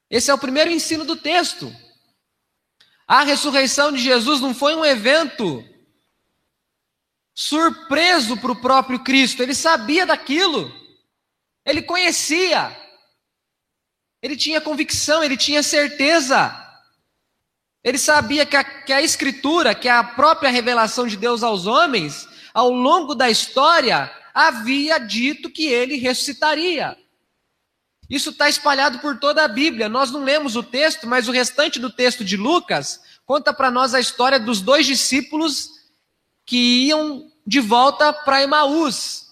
Esse 0.08 0.30
é 0.30 0.34
o 0.34 0.38
primeiro 0.38 0.70
ensino 0.70 1.04
do 1.04 1.16
texto. 1.16 1.74
A 3.06 3.24
ressurreição 3.24 3.90
de 3.90 3.98
Jesus 3.98 4.40
não 4.40 4.54
foi 4.54 4.76
um 4.76 4.84
evento 4.84 5.64
surpreso 7.34 8.36
para 8.36 8.52
o 8.52 8.60
próprio 8.60 9.00
Cristo, 9.00 9.42
ele 9.42 9.54
sabia 9.54 10.04
daquilo, 10.04 10.70
ele 11.64 11.80
conhecia, 11.80 12.76
ele 14.20 14.36
tinha 14.36 14.60
convicção, 14.60 15.24
ele 15.24 15.36
tinha 15.36 15.62
certeza, 15.62 16.54
ele 17.82 17.98
sabia 17.98 18.44
que 18.44 18.56
a, 18.56 18.62
que 18.62 18.92
a 18.92 19.00
Escritura, 19.00 19.74
que 19.74 19.88
a 19.88 20.04
própria 20.04 20.50
revelação 20.50 21.06
de 21.06 21.16
Deus 21.16 21.42
aos 21.42 21.66
homens, 21.66 22.28
ao 22.52 22.70
longo 22.70 23.14
da 23.14 23.30
história, 23.30 24.14
havia 24.34 24.98
dito 24.98 25.50
que 25.50 25.66
ele 25.66 25.96
ressuscitaria. 25.96 26.96
Isso 28.08 28.30
está 28.30 28.48
espalhado 28.48 28.98
por 28.98 29.18
toda 29.18 29.44
a 29.44 29.48
Bíblia. 29.48 29.88
Nós 29.88 30.10
não 30.10 30.24
lemos 30.24 30.56
o 30.56 30.62
texto, 30.62 31.06
mas 31.06 31.28
o 31.28 31.32
restante 31.32 31.78
do 31.78 31.88
texto 31.88 32.24
de 32.24 32.36
Lucas 32.36 33.00
conta 33.24 33.52
para 33.52 33.70
nós 33.70 33.94
a 33.94 34.00
história 34.00 34.40
dos 34.40 34.60
dois 34.60 34.84
discípulos 34.84 35.70
que 36.44 36.86
iam 36.86 37.30
de 37.46 37.60
volta 37.60 38.12
para 38.12 38.42
Emaús. 38.42 39.30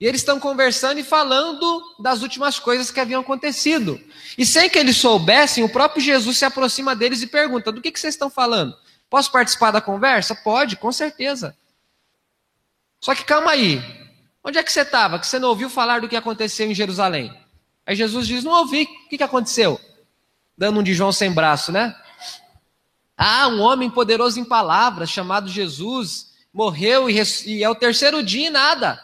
E 0.00 0.06
eles 0.06 0.20
estão 0.20 0.38
conversando 0.38 0.98
e 0.98 1.04
falando 1.04 1.82
das 2.00 2.22
últimas 2.22 2.58
coisas 2.58 2.90
que 2.90 3.00
haviam 3.00 3.20
acontecido. 3.20 4.00
E 4.38 4.46
sem 4.46 4.70
que 4.70 4.78
eles 4.78 4.96
soubessem, 4.96 5.64
o 5.64 5.68
próprio 5.68 6.02
Jesus 6.02 6.38
se 6.38 6.44
aproxima 6.44 6.94
deles 6.94 7.22
e 7.22 7.26
pergunta: 7.26 7.72
Do 7.72 7.80
que, 7.80 7.90
que 7.90 7.98
vocês 7.98 8.14
estão 8.14 8.30
falando? 8.30 8.76
Posso 9.10 9.30
participar 9.30 9.72
da 9.72 9.80
conversa? 9.80 10.34
Pode, 10.34 10.76
com 10.76 10.90
certeza. 10.90 11.56
Só 13.02 13.14
que 13.16 13.24
calma 13.24 13.50
aí. 13.50 13.82
Onde 14.44 14.58
é 14.58 14.62
que 14.62 14.72
você 14.72 14.80
estava? 14.80 15.18
Que 15.18 15.26
você 15.26 15.38
não 15.38 15.48
ouviu 15.48 15.68
falar 15.68 16.00
do 16.00 16.08
que 16.08 16.16
aconteceu 16.16 16.70
em 16.70 16.74
Jerusalém? 16.74 17.36
Aí 17.84 17.96
Jesus 17.96 18.26
diz: 18.28 18.44
Não 18.44 18.52
ouvi. 18.52 18.84
O 18.84 19.08
que, 19.08 19.18
que 19.18 19.24
aconteceu? 19.24 19.78
Dando 20.56 20.80
um 20.80 20.82
de 20.82 20.94
João 20.94 21.12
sem 21.12 21.32
braço, 21.32 21.72
né? 21.72 21.94
Ah, 23.16 23.48
um 23.48 23.60
homem 23.60 23.90
poderoso 23.90 24.38
em 24.38 24.44
palavras, 24.44 25.10
chamado 25.10 25.48
Jesus, 25.48 26.32
morreu 26.54 27.10
e, 27.10 27.20
e 27.46 27.64
é 27.64 27.68
o 27.68 27.74
terceiro 27.74 28.22
dia 28.22 28.46
e 28.46 28.50
nada. 28.50 29.02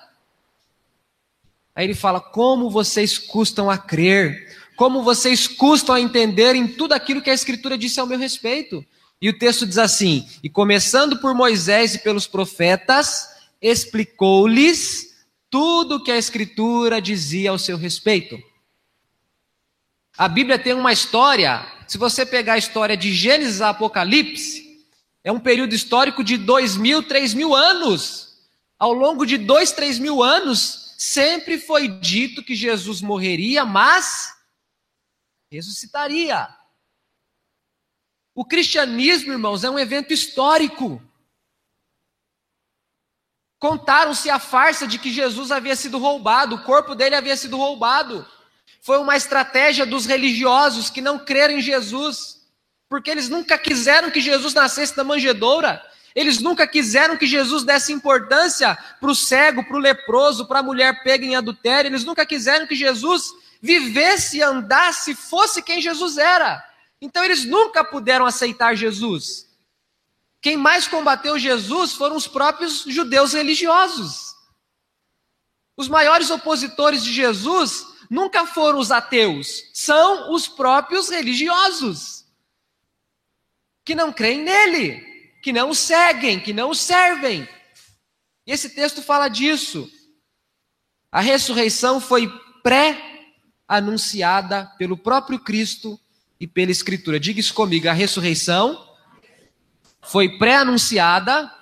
Aí 1.75 1.85
ele 1.85 1.95
fala: 1.95 2.21
Como 2.21 2.71
vocês 2.71 3.19
custam 3.19 3.69
a 3.69 3.76
crer, 3.76 4.57
como 4.76 5.02
vocês 5.02 5.49
custam 5.49 5.97
a 5.97 6.00
entender 6.00 6.55
em 6.55 6.69
tudo 6.69 6.93
aquilo 6.93 7.21
que 7.21 7.31
a 7.31 7.35
Escritura 7.35 7.76
disse 7.76 7.99
ao 7.99 8.07
meu 8.07 8.19
respeito. 8.19 8.85
E 9.21 9.28
o 9.28 9.37
texto 9.37 9.67
diz 9.67 9.78
assim: 9.78 10.28
E 10.40 10.49
começando 10.49 11.19
por 11.21 11.35
Moisés 11.35 11.97
e 11.97 11.99
pelos 11.99 12.28
profetas, 12.28 13.38
explicou-lhes 13.60 15.26
tudo 15.50 15.96
o 15.96 16.02
que 16.02 16.12
a 16.12 16.18
Escritura 16.18 17.00
dizia 17.00 17.50
ao 17.50 17.58
seu 17.58 17.76
respeito. 17.76 18.38
A 20.16 20.28
Bíblia 20.28 20.58
tem 20.58 20.74
uma 20.74 20.92
história, 20.92 21.64
se 21.86 21.96
você 21.96 22.26
pegar 22.26 22.54
a 22.54 22.58
história 22.58 22.96
de 22.96 23.12
Gênesis 23.12 23.60
a 23.60 23.70
Apocalipse, 23.70 24.84
é 25.22 25.32
um 25.32 25.40
período 25.40 25.74
histórico 25.74 26.24
de 26.24 26.36
dois 26.36 26.76
mil, 26.76 27.02
três 27.02 27.34
mil 27.34 27.54
anos. 27.54 28.36
Ao 28.78 28.92
longo 28.92 29.24
de 29.24 29.36
dois, 29.36 29.72
três 29.72 29.98
mil 29.98 30.22
anos, 30.22 30.94
sempre 30.98 31.58
foi 31.58 31.88
dito 31.88 32.42
que 32.42 32.54
Jesus 32.54 33.00
morreria, 33.00 33.64
mas 33.64 34.34
ressuscitaria. 35.50 36.48
O 38.34 38.44
cristianismo, 38.44 39.32
irmãos, 39.32 39.64
é 39.64 39.70
um 39.70 39.78
evento 39.78 40.12
histórico. 40.12 41.02
Contaram-se 43.58 44.30
a 44.30 44.38
farsa 44.38 44.86
de 44.86 44.98
que 44.98 45.10
Jesus 45.10 45.50
havia 45.50 45.74
sido 45.74 45.98
roubado, 45.98 46.56
o 46.56 46.62
corpo 46.62 46.94
dele 46.94 47.16
havia 47.16 47.36
sido 47.36 47.56
roubado. 47.56 48.24
Foi 48.80 48.98
uma 48.98 49.16
estratégia 49.16 49.84
dos 49.84 50.06
religiosos 50.06 50.90
que 50.90 51.00
não 51.00 51.18
creram 51.18 51.54
em 51.54 51.60
Jesus, 51.60 52.40
porque 52.88 53.10
eles 53.10 53.28
nunca 53.28 53.58
quiseram 53.58 54.10
que 54.10 54.20
Jesus 54.20 54.54
nascesse 54.54 54.96
da 54.96 55.02
manjedoura, 55.02 55.82
eles 56.14 56.38
nunca 56.38 56.66
quiseram 56.66 57.16
que 57.16 57.26
Jesus 57.26 57.64
desse 57.64 57.92
importância 57.92 58.78
para 59.00 59.10
o 59.10 59.14
cego, 59.14 59.64
para 59.64 59.76
o 59.76 59.80
leproso, 59.80 60.46
para 60.46 60.60
a 60.60 60.62
mulher 60.62 61.02
pega 61.02 61.24
em 61.24 61.36
adultério, 61.36 61.88
eles 61.88 62.04
nunca 62.04 62.24
quiseram 62.24 62.66
que 62.66 62.76
Jesus 62.76 63.24
vivesse, 63.60 64.40
andasse, 64.40 65.14
fosse 65.14 65.60
quem 65.62 65.80
Jesus 65.80 66.16
era. 66.16 66.64
Então 67.00 67.24
eles 67.24 67.44
nunca 67.44 67.84
puderam 67.84 68.24
aceitar 68.24 68.76
Jesus. 68.76 69.48
Quem 70.40 70.57
mais 70.57 70.87
combateu 70.87 71.38
Jesus 71.38 71.95
foram 71.95 72.16
os 72.16 72.26
próprios 72.26 72.85
judeus 72.87 73.33
religiosos. 73.33 74.35
Os 75.76 75.88
maiores 75.88 76.30
opositores 76.30 77.02
de 77.02 77.12
Jesus 77.12 77.87
nunca 78.11 78.47
foram 78.47 78.78
os 78.78 78.90
ateus, 78.90 79.64
são 79.73 80.33
os 80.33 80.49
próprios 80.49 81.09
religiosos, 81.09 82.25
que 83.85 83.95
não 83.95 84.12
creem 84.12 84.42
nele, 84.42 85.00
que 85.42 85.52
não 85.52 85.71
o 85.71 85.75
seguem, 85.75 86.40
que 86.40 86.52
não 86.52 86.71
o 86.71 86.75
servem. 86.75 87.49
E 88.47 88.52
esse 88.52 88.71
texto 88.71 89.02
fala 89.02 89.28
disso. 89.28 89.90
A 91.12 91.21
ressurreição 91.21 92.00
foi 92.00 92.28
pré-anunciada 92.62 94.66
pelo 94.78 94.97
próprio 94.97 95.38
Cristo 95.38 95.99
e 96.40 96.47
pela 96.47 96.71
Escritura. 96.71 97.21
Diga 97.21 97.40
isso 97.40 97.54
comigo: 97.54 97.88
a 97.88 97.92
ressurreição 97.92 98.88
foi 100.08 100.38
pré-anunciada 100.38 101.52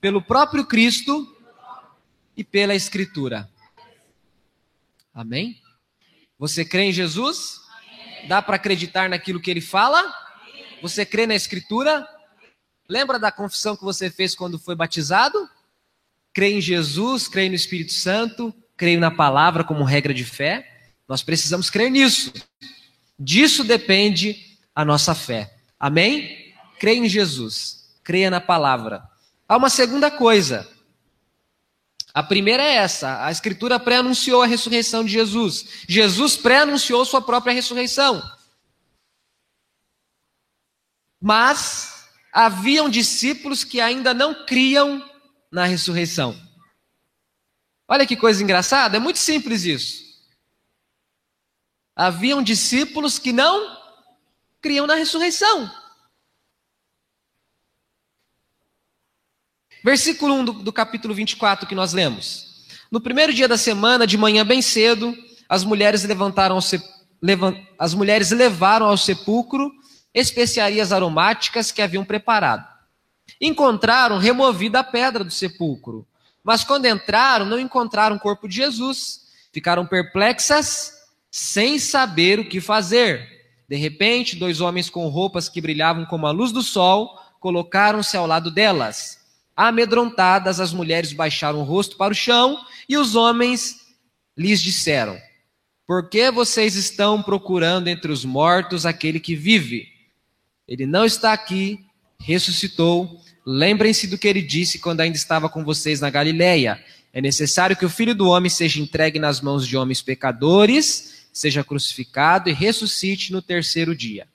pelo 0.00 0.20
próprio 0.20 0.66
Cristo 0.66 1.26
e 2.36 2.44
pela 2.44 2.74
Escritura. 2.74 3.48
Amém? 5.14 5.60
Você 6.38 6.64
crê 6.64 6.84
em 6.84 6.92
Jesus? 6.92 7.60
Dá 8.28 8.42
para 8.42 8.56
acreditar 8.56 9.08
naquilo 9.08 9.40
que 9.40 9.50
ele 9.50 9.62
fala? 9.62 10.02
Você 10.82 11.06
crê 11.06 11.26
na 11.26 11.34
Escritura? 11.34 12.06
Lembra 12.88 13.18
da 13.18 13.32
confissão 13.32 13.76
que 13.76 13.82
você 13.82 14.10
fez 14.10 14.34
quando 14.34 14.58
foi 14.58 14.76
batizado? 14.76 15.48
Crê 16.34 16.52
em 16.52 16.60
Jesus, 16.60 17.26
crê 17.26 17.48
no 17.48 17.54
Espírito 17.54 17.92
Santo, 17.92 18.54
creio 18.76 19.00
na 19.00 19.10
palavra 19.10 19.64
como 19.64 19.84
regra 19.84 20.12
de 20.12 20.24
fé. 20.24 20.90
Nós 21.08 21.22
precisamos 21.22 21.70
crer 21.70 21.90
nisso. 21.90 22.32
Disso 23.18 23.64
depende 23.64 24.58
a 24.74 24.84
nossa 24.84 25.14
fé. 25.14 25.56
Amém? 25.80 26.47
Creia 26.78 26.98
em 26.98 27.08
Jesus, 27.08 27.98
creia 28.02 28.30
na 28.30 28.40
palavra. 28.40 29.08
Há 29.48 29.56
uma 29.56 29.70
segunda 29.70 30.10
coisa. 30.10 30.68
A 32.14 32.22
primeira 32.22 32.62
é 32.62 32.76
essa: 32.76 33.24
a 33.24 33.30
Escritura 33.30 33.78
pré-anunciou 33.78 34.42
a 34.42 34.46
ressurreição 34.46 35.04
de 35.04 35.12
Jesus. 35.12 35.84
Jesus 35.88 36.36
pré-anunciou 36.36 37.04
sua 37.04 37.22
própria 37.22 37.52
ressurreição. 37.52 38.22
Mas 41.20 42.08
haviam 42.32 42.88
discípulos 42.88 43.64
que 43.64 43.80
ainda 43.80 44.14
não 44.14 44.46
criam 44.46 45.04
na 45.50 45.64
ressurreição. 45.64 46.38
Olha 47.86 48.06
que 48.06 48.16
coisa 48.16 48.42
engraçada, 48.42 48.96
é 48.96 49.00
muito 49.00 49.18
simples 49.18 49.64
isso. 49.64 50.08
Haviam 51.96 52.42
discípulos 52.42 53.18
que 53.18 53.32
não 53.32 53.76
criam 54.60 54.86
na 54.86 54.94
ressurreição. 54.94 55.70
Versículo 59.82 60.34
1 60.34 60.44
do, 60.44 60.52
do 60.52 60.72
capítulo 60.72 61.14
24 61.14 61.66
que 61.66 61.74
nós 61.74 61.92
lemos. 61.92 62.66
No 62.90 63.00
primeiro 63.00 63.32
dia 63.32 63.46
da 63.46 63.58
semana, 63.58 64.06
de 64.06 64.16
manhã 64.16 64.44
bem 64.44 64.62
cedo, 64.62 65.14
as 65.48 65.64
mulheres 65.64 66.04
levantaram 66.04 66.58
as 67.78 67.94
mulheres 67.94 68.30
levaram 68.30 68.86
ao 68.86 68.96
sepulcro 68.96 69.72
especiarias 70.14 70.92
aromáticas 70.92 71.70
que 71.70 71.82
haviam 71.82 72.04
preparado. 72.04 72.66
Encontraram 73.40 74.18
removida 74.18 74.80
a 74.80 74.84
pedra 74.84 75.22
do 75.22 75.30
sepulcro, 75.30 76.06
mas 76.42 76.64
quando 76.64 76.86
entraram 76.86 77.44
não 77.44 77.58
encontraram 77.58 78.16
o 78.16 78.20
corpo 78.20 78.48
de 78.48 78.56
Jesus. 78.56 79.26
Ficaram 79.52 79.86
perplexas, 79.86 80.92
sem 81.30 81.78
saber 81.78 82.38
o 82.38 82.48
que 82.48 82.60
fazer. 82.60 83.26
De 83.68 83.76
repente, 83.76 84.36
dois 84.36 84.60
homens 84.60 84.88
com 84.88 85.06
roupas 85.08 85.48
que 85.48 85.60
brilhavam 85.60 86.04
como 86.06 86.26
a 86.26 86.30
luz 86.30 86.52
do 86.52 86.62
sol 86.62 87.18
colocaram-se 87.40 88.16
ao 88.16 88.26
lado 88.26 88.50
delas. 88.50 89.17
Amedrontadas, 89.58 90.60
as 90.60 90.72
mulheres 90.72 91.12
baixaram 91.12 91.58
o 91.58 91.64
rosto 91.64 91.96
para 91.96 92.12
o 92.12 92.16
chão 92.16 92.64
e 92.88 92.96
os 92.96 93.16
homens 93.16 93.80
lhes 94.36 94.62
disseram: 94.62 95.20
Por 95.84 96.08
que 96.08 96.30
vocês 96.30 96.76
estão 96.76 97.20
procurando 97.20 97.88
entre 97.88 98.12
os 98.12 98.24
mortos 98.24 98.86
aquele 98.86 99.18
que 99.18 99.34
vive? 99.34 99.88
Ele 100.68 100.86
não 100.86 101.04
está 101.04 101.32
aqui, 101.32 101.84
ressuscitou. 102.20 103.20
Lembrem-se 103.44 104.06
do 104.06 104.16
que 104.16 104.28
ele 104.28 104.42
disse 104.42 104.78
quando 104.78 105.00
ainda 105.00 105.16
estava 105.16 105.48
com 105.48 105.64
vocês 105.64 106.00
na 106.00 106.08
Galileia. 106.08 106.80
É 107.12 107.20
necessário 107.20 107.76
que 107.76 107.84
o 107.84 107.90
filho 107.90 108.14
do 108.14 108.28
homem 108.28 108.48
seja 108.48 108.80
entregue 108.80 109.18
nas 109.18 109.40
mãos 109.40 109.66
de 109.66 109.76
homens 109.76 110.00
pecadores, 110.00 111.26
seja 111.32 111.64
crucificado 111.64 112.48
e 112.48 112.52
ressuscite 112.52 113.32
no 113.32 113.42
terceiro 113.42 113.92
dia. 113.92 114.28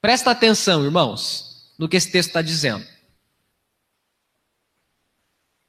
Presta 0.00 0.32
atenção, 0.32 0.84
irmãos 0.84 1.51
no 1.82 1.88
que 1.88 1.96
esse 1.96 2.12
texto 2.12 2.28
está 2.28 2.40
dizendo. 2.40 2.86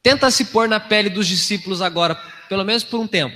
Tenta 0.03 0.29
se 0.29 0.45
pôr 0.45 0.69
na 0.69 0.79
pele 0.79 1.09
dos 1.09 1.25
discípulos 1.25 1.81
agora, 1.81 2.13
pelo 2.47 2.63
menos 2.63 2.83
por 2.83 2.99
um 2.99 3.07
tempo. 3.07 3.35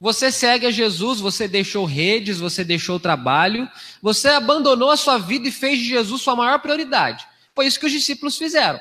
Você 0.00 0.32
segue 0.32 0.64
a 0.64 0.70
Jesus, 0.70 1.20
você 1.20 1.46
deixou 1.46 1.84
redes, 1.84 2.40
você 2.40 2.64
deixou 2.64 2.98
trabalho, 2.98 3.70
você 4.00 4.28
abandonou 4.28 4.90
a 4.90 4.96
sua 4.96 5.18
vida 5.18 5.48
e 5.48 5.52
fez 5.52 5.78
de 5.78 5.84
Jesus 5.84 6.22
sua 6.22 6.34
maior 6.34 6.60
prioridade. 6.60 7.28
Foi 7.54 7.66
isso 7.66 7.78
que 7.78 7.84
os 7.84 7.92
discípulos 7.92 8.38
fizeram. 8.38 8.80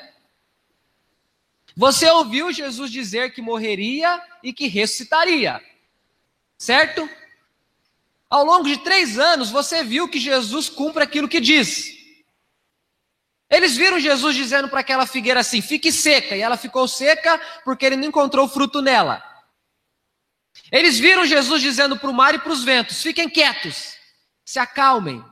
Você 1.75 2.09
ouviu 2.09 2.53
Jesus 2.53 2.89
dizer 2.89 3.33
que 3.33 3.41
morreria 3.41 4.21
e 4.41 4.53
que 4.53 4.67
ressuscitaria, 4.67 5.61
certo? 6.57 7.09
Ao 8.29 8.45
longo 8.45 8.63
de 8.63 8.77
três 8.77 9.19
anos, 9.19 9.51
você 9.51 9.83
viu 9.83 10.07
que 10.07 10.17
Jesus 10.17 10.69
cumpre 10.69 11.03
aquilo 11.03 11.27
que 11.27 11.41
diz. 11.41 11.94
Eles 13.55 13.77
viram 13.77 13.97
Jesus 13.97 14.35
dizendo 14.35 14.67
para 14.67 14.81
aquela 14.81 15.05
figueira 15.05 15.39
assim: 15.39 15.61
fique 15.61 15.89
seca, 15.89 16.35
e 16.35 16.41
ela 16.41 16.57
ficou 16.57 16.89
seca 16.89 17.39
porque 17.63 17.85
ele 17.85 17.95
não 17.95 18.09
encontrou 18.09 18.49
fruto 18.49 18.81
nela. 18.81 19.23
Eles 20.69 20.99
viram 20.99 21.25
Jesus 21.25 21.61
dizendo 21.61 21.97
para 21.97 22.09
o 22.09 22.13
mar 22.13 22.35
e 22.35 22.39
para 22.39 22.51
os 22.51 22.65
ventos: 22.65 23.01
fiquem 23.01 23.29
quietos, 23.29 23.95
se 24.43 24.59
acalmem. 24.59 25.23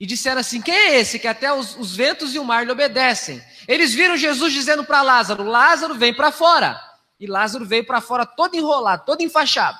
E 0.00 0.06
disseram 0.06 0.40
assim: 0.40 0.62
quem 0.62 0.74
é 0.74 0.98
esse 0.98 1.18
que 1.18 1.28
até 1.28 1.52
os, 1.52 1.76
os 1.76 1.94
ventos 1.94 2.34
e 2.34 2.38
o 2.38 2.44
mar 2.44 2.64
lhe 2.64 2.72
obedecem? 2.72 3.44
Eles 3.66 3.92
viram 3.92 4.16
Jesus 4.16 4.50
dizendo 4.50 4.82
para 4.82 5.02
Lázaro: 5.02 5.44
Lázaro 5.44 5.94
vem 5.96 6.14
para 6.14 6.32
fora. 6.32 6.80
E 7.20 7.26
Lázaro 7.26 7.66
veio 7.66 7.84
para 7.84 8.00
fora 8.00 8.24
todo 8.24 8.54
enrolado, 8.54 9.04
todo 9.04 9.20
enfaixado. 9.20 9.78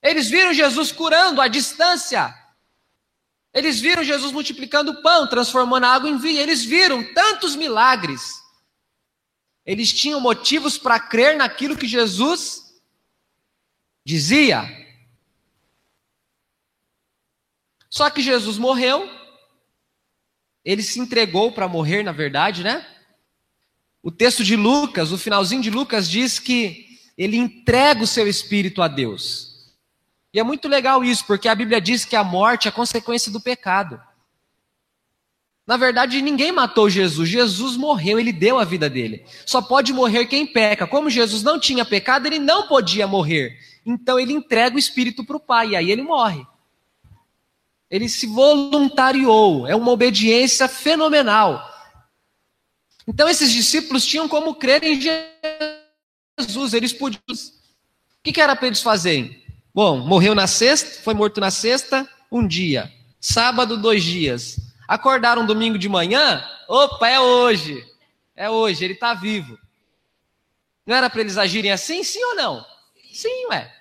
Eles 0.00 0.30
viram 0.30 0.52
Jesus 0.52 0.92
curando 0.92 1.40
à 1.40 1.48
distância 1.48 2.32
eles 3.52 3.80
viram 3.80 4.04
Jesus 4.04 4.32
multiplicando 4.32 4.92
o 4.92 5.02
pão, 5.02 5.26
transformando 5.26 5.84
a 5.84 5.90
água 5.94 6.08
em 6.08 6.16
vinho. 6.16 6.40
Eles 6.40 6.64
viram 6.64 7.02
tantos 7.12 7.56
milagres. 7.56 8.40
Eles 9.66 9.92
tinham 9.92 10.20
motivos 10.20 10.78
para 10.78 11.00
crer 11.00 11.36
naquilo 11.36 11.76
que 11.76 11.88
Jesus 11.88 12.80
dizia. 14.04 14.64
Só 17.88 18.08
que 18.08 18.22
Jesus 18.22 18.56
morreu. 18.56 19.08
Ele 20.64 20.82
se 20.82 21.00
entregou 21.00 21.50
para 21.50 21.66
morrer, 21.66 22.04
na 22.04 22.12
verdade, 22.12 22.62
né? 22.62 22.86
O 24.02 24.10
texto 24.12 24.44
de 24.44 24.54
Lucas, 24.54 25.10
o 25.10 25.18
finalzinho 25.18 25.62
de 25.62 25.70
Lucas 25.70 26.08
diz 26.08 26.38
que 26.38 27.00
ele 27.18 27.36
entrega 27.36 28.02
o 28.02 28.06
seu 28.06 28.28
espírito 28.28 28.80
a 28.80 28.88
Deus. 28.88 29.49
E 30.32 30.38
é 30.38 30.42
muito 30.42 30.68
legal 30.68 31.02
isso, 31.02 31.24
porque 31.26 31.48
a 31.48 31.54
Bíblia 31.54 31.80
diz 31.80 32.04
que 32.04 32.16
a 32.16 32.22
morte 32.22 32.68
é 32.68 32.70
consequência 32.70 33.32
do 33.32 33.40
pecado. 33.40 34.00
Na 35.66 35.76
verdade, 35.76 36.20
ninguém 36.20 36.50
matou 36.50 36.90
Jesus. 36.90 37.28
Jesus 37.28 37.76
morreu, 37.76 38.18
ele 38.18 38.32
deu 38.32 38.58
a 38.58 38.64
vida 38.64 38.90
dele. 38.90 39.24
Só 39.46 39.62
pode 39.62 39.92
morrer 39.92 40.26
quem 40.26 40.46
peca. 40.46 40.86
Como 40.86 41.10
Jesus 41.10 41.42
não 41.42 41.60
tinha 41.60 41.84
pecado, 41.84 42.26
ele 42.26 42.38
não 42.38 42.66
podia 42.66 43.06
morrer. 43.06 43.56
Então 43.84 44.18
ele 44.18 44.32
entrega 44.32 44.76
o 44.76 44.78
espírito 44.78 45.24
para 45.24 45.36
o 45.36 45.40
Pai, 45.40 45.70
e 45.70 45.76
aí 45.76 45.90
ele 45.90 46.02
morre. 46.02 46.44
Ele 47.90 48.08
se 48.08 48.26
voluntariou, 48.26 49.66
é 49.66 49.74
uma 49.74 49.90
obediência 49.90 50.68
fenomenal. 50.68 51.68
Então 53.06 53.28
esses 53.28 53.50
discípulos 53.50 54.06
tinham 54.06 54.28
como 54.28 54.54
crer 54.54 54.82
em 54.84 55.00
Jesus, 56.38 56.72
eles 56.72 56.92
podiam. 56.92 57.22
O 57.28 58.22
que, 58.22 58.40
era 58.40 58.54
para 58.54 58.68
eles 58.68 58.82
fazerem? 58.82 59.42
Bom, 59.82 59.96
morreu 59.96 60.34
na 60.34 60.46
sexta, 60.46 61.00
foi 61.00 61.14
morto 61.14 61.40
na 61.40 61.50
sexta, 61.50 62.06
um 62.30 62.46
dia. 62.46 62.92
Sábado, 63.18 63.78
dois 63.78 64.04
dias. 64.04 64.60
Acordaram 64.86 65.46
domingo 65.46 65.78
de 65.78 65.88
manhã? 65.88 66.46
Opa, 66.68 67.08
é 67.08 67.18
hoje. 67.18 67.82
É 68.36 68.50
hoje, 68.50 68.84
ele 68.84 68.92
está 68.92 69.14
vivo. 69.14 69.58
Não 70.84 70.94
era 70.94 71.08
para 71.08 71.22
eles 71.22 71.38
agirem 71.38 71.72
assim, 71.72 72.04
sim 72.04 72.22
ou 72.22 72.34
não? 72.34 72.62
Sim, 73.10 73.46
ué. 73.46 73.74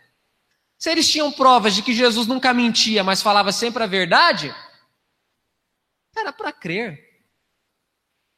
Se 0.77 0.89
eles 0.89 1.05
tinham 1.05 1.33
provas 1.33 1.75
de 1.75 1.83
que 1.83 1.93
Jesus 1.93 2.27
nunca 2.27 2.53
mentia, 2.53 3.03
mas 3.03 3.21
falava 3.21 3.51
sempre 3.51 3.83
a 3.83 3.85
verdade, 3.85 4.55
era 6.15 6.31
para 6.31 6.53
crer. 6.53 6.97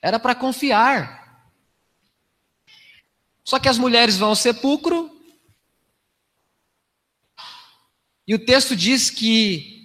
Era 0.02 0.18
para 0.18 0.34
confiar. 0.34 1.46
Só 3.44 3.60
que 3.60 3.70
as 3.70 3.78
mulheres 3.78 4.18
vão 4.18 4.30
ao 4.30 4.36
sepulcro, 4.36 5.21
e 8.28 8.36
o 8.36 8.40
texto 8.40 8.76
diz 8.76 9.10
que. 9.10 9.80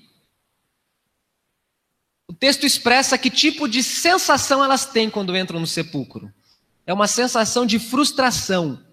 O 2.29 2.33
texto 2.33 2.66
expressa 2.66 3.16
que 3.16 3.31
tipo 3.31 3.68
de 3.68 3.83
sensação 3.83 4.62
elas 4.62 4.85
têm 4.85 5.09
quando 5.09 5.37
entram 5.37 5.61
no 5.61 5.66
sepulcro. 5.66 6.33
É 6.87 6.92
uma 6.92 7.07
sensação 7.07 7.64
de 7.64 7.79
frustração. 7.79 8.85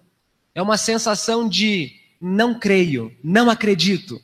É 0.54 0.62
uma 0.62 0.76
sensação 0.76 1.48
de 1.48 1.92
não 2.20 2.58
creio, 2.58 3.14
não 3.22 3.50
acredito. 3.50 4.22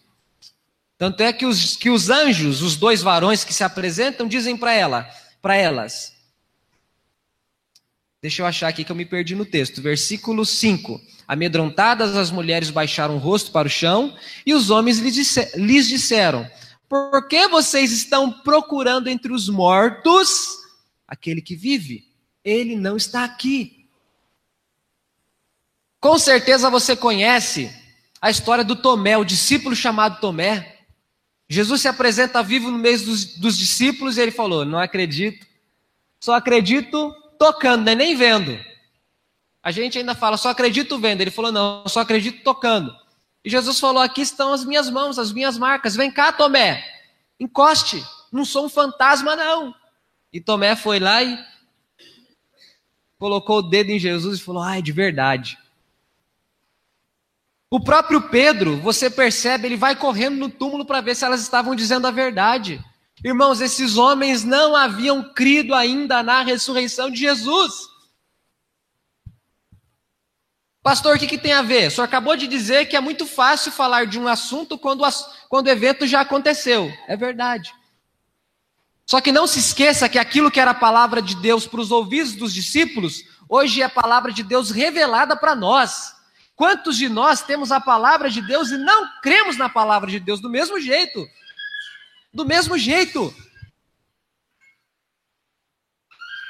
Tanto 0.96 1.22
é 1.22 1.33
que 1.33 1.44
os, 1.44 1.76
que 1.76 1.90
os 1.90 2.09
anjos, 2.09 2.62
os 2.62 2.76
dois 2.76 3.02
varões 3.02 3.42
que 3.42 3.52
se 3.52 3.64
apresentam, 3.64 4.28
dizem 4.28 4.56
para 4.56 4.72
ela, 4.72 5.11
para 5.42 5.56
elas. 5.56 6.14
Deixa 8.22 8.42
eu 8.42 8.46
achar 8.46 8.68
aqui 8.68 8.85
que 8.85 8.92
eu 8.92 8.96
me 8.96 9.06
perdi 9.06 9.35
no 9.35 9.46
texto. 9.46 9.80
Versículo 9.80 10.44
5. 10.44 11.00
Amedrontadas, 11.26 12.14
as 12.16 12.30
mulheres 12.30 12.68
baixaram 12.68 13.16
o 13.16 13.18
rosto 13.18 13.50
para 13.50 13.66
o 13.66 13.70
chão 13.70 14.14
e 14.44 14.52
os 14.52 14.68
homens 14.68 14.98
lhes, 14.98 15.14
disse, 15.14 15.56
lhes 15.56 15.88
disseram: 15.88 16.46
Por 16.87 17.26
que 17.28 17.48
vocês 17.48 17.92
estão 17.92 18.30
procurando 18.30 19.09
entre 19.09 19.33
os 19.33 19.48
mortos 19.48 20.59
aquele 21.09 21.40
que 21.40 21.56
vive? 21.56 22.09
Ele 22.44 22.76
não 22.76 22.96
está 22.96 23.24
aqui. 23.24 23.87
Com 25.98 26.18
certeza 26.18 26.68
você 26.68 26.94
conhece 26.94 27.74
a 28.20 28.30
história 28.30 28.64
do 28.64 28.76
Tomé, 28.76 29.16
o 29.16 29.24
discípulo 29.24 29.74
chamado 29.74 30.20
Tomé. 30.20 30.78
Jesus 31.48 31.80
se 31.80 31.88
apresenta 31.88 32.42
vivo 32.42 32.70
no 32.70 32.78
meio 32.78 33.02
dos, 33.02 33.38
dos 33.38 33.56
discípulos 33.56 34.18
e 34.18 34.20
ele 34.20 34.30
falou: 34.30 34.66
Não 34.66 34.78
acredito, 34.78 35.46
só 36.20 36.35
acredito 36.35 37.14
tocando, 37.40 37.87
né? 37.87 37.94
nem 37.94 38.14
vendo. 38.14 38.57
A 39.62 39.70
gente 39.70 39.98
ainda 39.98 40.14
fala, 40.14 40.37
só 40.37 40.50
acredito 40.50 40.98
vendo. 40.98 41.22
Ele 41.22 41.31
falou, 41.31 41.50
não, 41.50 41.85
só 41.88 42.00
acredito 42.00 42.44
tocando. 42.44 42.94
E 43.42 43.48
Jesus 43.48 43.81
falou: 43.81 44.03
aqui 44.03 44.20
estão 44.20 44.53
as 44.53 44.64
minhas 44.64 44.90
mãos, 44.90 45.18
as 45.18 45.33
minhas 45.33 45.57
marcas. 45.57 45.96
Vem 45.96 46.11
cá, 46.11 46.33
Tomé, 46.33 46.85
encoste. 47.38 48.05
Não 48.31 48.44
sou 48.44 48.66
um 48.66 48.68
fantasma, 48.68 49.35
não. 49.35 49.74
E 50.33 50.40
Tomé 50.40 50.76
foi 50.76 51.00
lá 51.00 51.22
e 51.22 51.38
colocou 53.18 53.59
o 53.59 53.62
dedo 53.62 53.90
em 53.90 53.98
Jesus 53.98 54.38
e 54.38 54.42
falou: 54.42 54.62
ai, 54.62 54.83
de 54.83 54.92
verdade. 54.92 55.59
O 57.70 57.81
próprio 57.81 58.29
Pedro, 58.29 58.76
você 58.81 59.09
percebe, 59.09 59.66
ele 59.66 59.76
vai 59.76 59.94
correndo 59.94 60.37
no 60.37 60.50
túmulo 60.50 60.85
para 60.85 61.00
ver 61.00 61.14
se 61.14 61.24
elas 61.24 61.40
estavam 61.40 61.74
dizendo 61.74 62.07
a 62.07 62.11
verdade. 62.11 62.85
Irmãos, 63.24 63.61
esses 63.61 63.96
homens 63.98 64.44
não 64.44 64.74
haviam 64.74 65.22
crido 65.35 65.74
ainda 65.74 66.22
na 66.22 66.42
ressurreição 66.42 67.11
de 67.11 67.20
Jesus. 67.20 67.90
Pastor, 70.83 71.16
o 71.16 71.18
que, 71.18 71.26
que, 71.26 71.37
tem 71.37 71.52
a 71.52 71.61
ver? 71.61 71.88
O 71.88 71.90
senhor 71.90 72.04
acabou 72.04 72.35
de 72.35 72.46
dizer 72.46 72.87
que 72.87 72.96
é 72.96 73.00
muito 73.00 73.26
fácil 73.26 73.70
falar 73.70 74.06
de 74.06 74.18
um 74.18 74.26
assunto 74.26 74.78
quando, 74.78 75.04
quando 75.50 75.66
o 75.66 75.70
evento 75.70 76.06
já 76.06 76.22
aconteceu. 76.22 76.90
É 77.06 77.14
verdade. 77.14 77.74
Só 79.04 79.20
que 79.20 79.30
não 79.30 79.46
se 79.46 79.59
esqueça 79.59 80.09
que 80.09 80.18
aquilo 80.18 80.50
que 80.50 80.61
era 80.61 80.70
a 80.70 80.74
palavra 80.74 81.20
de 81.20 81.35
Deus 81.35 81.66
para 81.66 81.80
os 81.80 81.90
ouvidos 81.90 82.35
dos 82.35 82.54
discípulos, 82.54 83.24
hoje 83.46 83.83
é 83.83 83.85
a 83.85 83.90
palavra 83.90 84.33
de 84.33 84.42
Deus 84.42 84.70
revelada 84.70 85.37
para 85.37 85.54
nós. 85.54 86.14
Quantos 86.56 86.96
de 86.96 87.09
nós 87.09 87.42
temos 87.42 87.70
a 87.72 87.80
palavra 87.80 88.30
de 88.30 88.40
Deus 88.40 88.70
e 88.70 88.78
não 88.78 89.06
cremos 89.20 89.59
na 89.59 89.68
palavra 89.68 90.11
de 90.11 90.20
Deus 90.20 90.40
do 90.40 90.48
mesmo 90.48 90.80
jeito? 90.80 91.26
Do 92.32 92.44
mesmo 92.44 92.78
jeito. 92.78 93.34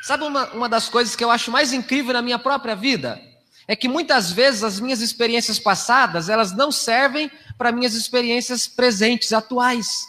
Sabe 0.02 0.24
uma, 0.24 0.50
uma 0.52 0.68
das 0.68 0.88
coisas 0.88 1.14
que 1.14 1.24
eu 1.24 1.30
acho 1.30 1.50
mais 1.50 1.72
incrível 1.72 2.12
na 2.12 2.22
minha 2.22 2.38
própria 2.38 2.74
vida? 2.74 3.20
É 3.66 3.76
que 3.76 3.88
muitas 3.88 4.32
vezes 4.32 4.64
as 4.64 4.80
minhas 4.80 5.00
experiências 5.00 5.58
passadas, 5.58 6.28
elas 6.28 6.52
não 6.52 6.72
servem 6.72 7.30
para 7.56 7.72
minhas 7.72 7.94
experiências 7.94 8.66
presentes, 8.66 9.32
atuais. 9.32 10.06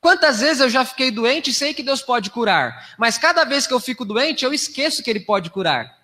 Quantas 0.00 0.40
vezes 0.40 0.60
eu 0.60 0.70
já 0.70 0.84
fiquei 0.84 1.10
doente 1.10 1.50
e 1.50 1.54
sei 1.54 1.74
que 1.74 1.82
Deus 1.82 2.02
pode 2.02 2.30
curar, 2.30 2.94
mas 2.98 3.18
cada 3.18 3.44
vez 3.44 3.66
que 3.66 3.74
eu 3.74 3.80
fico 3.80 4.04
doente, 4.04 4.44
eu 4.44 4.52
esqueço 4.52 5.02
que 5.02 5.10
Ele 5.10 5.20
pode 5.20 5.50
curar. 5.50 5.98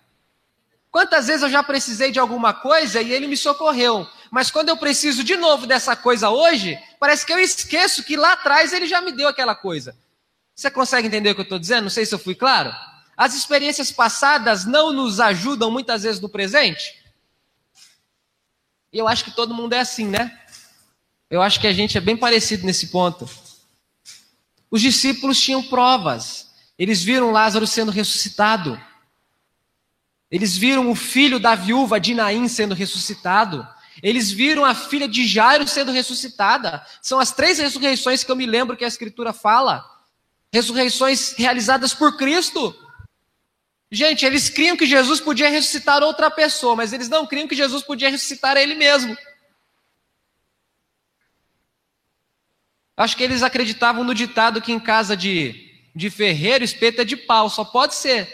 Quantas 0.91 1.27
vezes 1.27 1.43
eu 1.43 1.49
já 1.49 1.61
precisei 1.61 2.09
de 2.09 2.19
alguma 2.19 2.53
coisa 2.53 3.01
e 3.01 3.11
ele 3.11 3.27
me 3.27 3.35
socorreu, 3.35 4.07
mas 4.31 4.51
quando 4.51 4.69
eu 4.69 4.77
preciso 4.77 5.23
de 5.23 5.35
novo 5.35 5.65
dessa 5.65 5.95
coisa 5.95 6.29
hoje, 6.29 6.77
parece 6.99 7.25
que 7.25 7.33
eu 7.33 7.39
esqueço 7.39 8.03
que 8.03 8.17
lá 8.17 8.33
atrás 8.33 8.73
ele 8.73 8.87
já 8.87 9.01
me 9.01 9.11
deu 9.11 9.27
aquela 9.27 9.55
coisa. 9.55 9.95
Você 10.55 10.71
consegue 10.71 11.07
entender 11.07 11.31
o 11.31 11.35
que 11.35 11.41
eu 11.41 11.43
estou 11.43 11.59
dizendo? 11.59 11.83
Não 11.83 11.89
sei 11.89 12.05
se 12.05 12.15
eu 12.15 12.19
fui 12.19 12.35
claro. 12.35 12.73
As 13.17 13.35
experiências 13.35 13.91
passadas 13.91 14.65
não 14.65 14.91
nos 14.91 15.19
ajudam 15.19 15.71
muitas 15.71 16.03
vezes 16.03 16.21
no 16.21 16.29
presente? 16.29 17.03
E 18.91 18.97
eu 18.97 19.07
acho 19.07 19.23
que 19.25 19.31
todo 19.31 19.53
mundo 19.53 19.73
é 19.73 19.79
assim, 19.79 20.07
né? 20.07 20.39
Eu 21.29 21.41
acho 21.41 21.59
que 21.59 21.67
a 21.67 21.73
gente 21.73 21.97
é 21.97 22.01
bem 22.01 22.15
parecido 22.15 22.65
nesse 22.65 22.87
ponto. 22.87 23.29
Os 24.69 24.81
discípulos 24.81 25.39
tinham 25.39 25.63
provas. 25.63 26.49
Eles 26.77 27.03
viram 27.03 27.31
Lázaro 27.31 27.65
sendo 27.65 27.91
ressuscitado. 27.91 28.81
Eles 30.29 30.57
viram 30.57 30.89
o 30.89 30.95
filho 30.95 31.39
da 31.39 31.55
viúva 31.55 31.99
de 31.99 32.13
Naim 32.13 32.47
sendo 32.47 32.75
ressuscitado. 32.75 33.67
Eles 34.03 34.31
viram 34.31 34.65
a 34.65 34.75
filha 34.75 35.07
de 35.07 35.25
Jairo 35.25 35.67
sendo 35.67 35.91
ressuscitada. 35.91 36.85
São 37.01 37.19
as 37.19 37.31
três 37.31 37.59
ressurreições 37.59 38.23
que 38.23 38.31
eu 38.31 38.35
me 38.35 38.45
lembro 38.45 38.75
que 38.75 38.83
a 38.83 38.87
Escritura 38.87 39.31
fala. 39.31 39.83
Ressurreições 40.51 41.33
realizadas 41.33 41.93
por 41.93 42.17
Cristo. 42.17 42.75
Gente, 43.91 44.25
eles 44.25 44.49
criam 44.49 44.75
que 44.75 44.85
Jesus 44.85 45.21
podia 45.21 45.49
ressuscitar 45.49 46.03
outra 46.03 46.29
pessoa, 46.29 46.75
mas 46.75 46.91
eles 46.91 47.07
não 47.07 47.25
criam 47.25 47.47
que 47.47 47.55
Jesus 47.55 47.83
podia 47.83 48.09
ressuscitar 48.09 48.57
ele 48.57 48.75
mesmo. 48.75 49.15
Acho 52.97 53.15
que 53.15 53.23
eles 53.23 53.43
acreditavam 53.43 54.03
no 54.03 54.13
ditado 54.13 54.61
que 54.61 54.71
em 54.71 54.79
casa 54.79 55.15
de, 55.15 55.73
de 55.95 56.09
ferreiro, 56.09 56.63
espeto 56.63 57.01
é 57.01 57.05
de 57.05 57.15
pau, 57.15 57.49
só 57.49 57.63
pode 57.63 57.95
ser. 57.95 58.27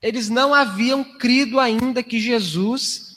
Eles 0.00 0.28
não 0.28 0.54
haviam 0.54 1.02
crido 1.02 1.58
ainda 1.58 2.02
que 2.02 2.20
Jesus 2.20 3.07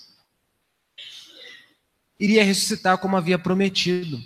iria 2.22 2.44
ressuscitar 2.44 3.00
como 3.00 3.18
havia 3.18 3.40
prometido. 3.40 4.22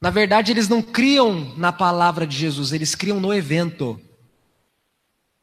Na 0.00 0.08
verdade, 0.08 0.50
eles 0.50 0.66
não 0.66 0.80
criam 0.80 1.54
na 1.58 1.70
palavra 1.70 2.26
de 2.26 2.34
Jesus, 2.34 2.72
eles 2.72 2.94
criam 2.94 3.20
no 3.20 3.34
evento. 3.34 4.00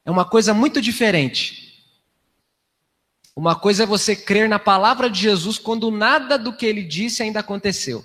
É 0.04 0.10
uma 0.10 0.26
coisa 0.26 0.52
muito 0.52 0.82
diferente. 0.82 1.86
Uma 3.36 3.56
coisa 3.56 3.84
é 3.84 3.86
você 3.86 4.16
crer 4.16 4.50
na 4.50 4.58
palavra 4.58 5.12
de 5.12 5.22
Jesus 5.22 5.60
quando 5.60 5.92
nada 5.92 6.40
do 6.40 6.52
que 6.52 6.66
ele 6.66 6.82
disse 6.82 7.22
ainda 7.22 7.42
aconteceu. 7.42 8.04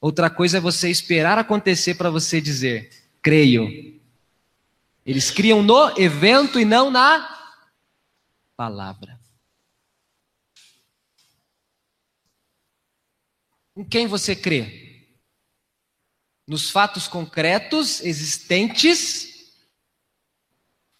Outra 0.00 0.28
coisa 0.28 0.56
é 0.56 0.60
você 0.60 0.90
esperar 0.90 1.38
acontecer 1.38 1.94
para 1.94 2.10
você 2.10 2.40
dizer, 2.40 2.90
creio. 3.22 3.89
Eles 5.04 5.30
criam 5.30 5.62
no 5.62 5.98
evento 5.98 6.60
e 6.60 6.64
não 6.64 6.90
na 6.90 7.38
palavra. 8.56 9.18
Em 13.76 13.84
quem 13.84 14.06
você 14.06 14.36
crê? 14.36 15.06
Nos 16.46 16.68
fatos 16.70 17.08
concretos, 17.08 18.00
existentes? 18.02 19.54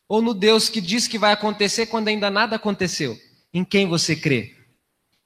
Ou 0.09 0.23
no 0.23 0.33
Deus 0.33 0.69
que 0.69 0.81
diz 0.81 1.07
que 1.07 1.19
vai 1.19 1.33
acontecer 1.33 1.87
quando 1.87 2.09
ainda 2.09 2.31
nada 2.31 2.57
aconteceu? 2.57 3.21
Em 3.53 3.65
quem 3.65 3.87
você 3.87 4.17
crê? 4.17 4.57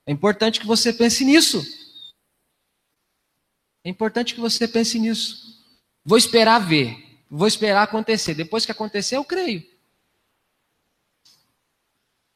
É 0.07 0.13
importante 0.13 0.59
que 0.59 0.67
você 0.67 0.93
pense 0.93 1.25
nisso. 1.25 1.65
É 3.85 3.89
importante 3.89 4.35
que 4.35 4.41
você 4.41 4.67
pense 4.67 4.99
nisso. 4.99 5.63
Vou 6.05 6.19
esperar 6.19 6.59
ver, 6.59 7.04
vou 7.31 7.47
esperar 7.47 7.83
acontecer. 7.83 8.35
Depois 8.35 8.65
que 8.65 8.73
acontecer, 8.73 9.17
eu 9.17 9.25
creio. 9.25 9.63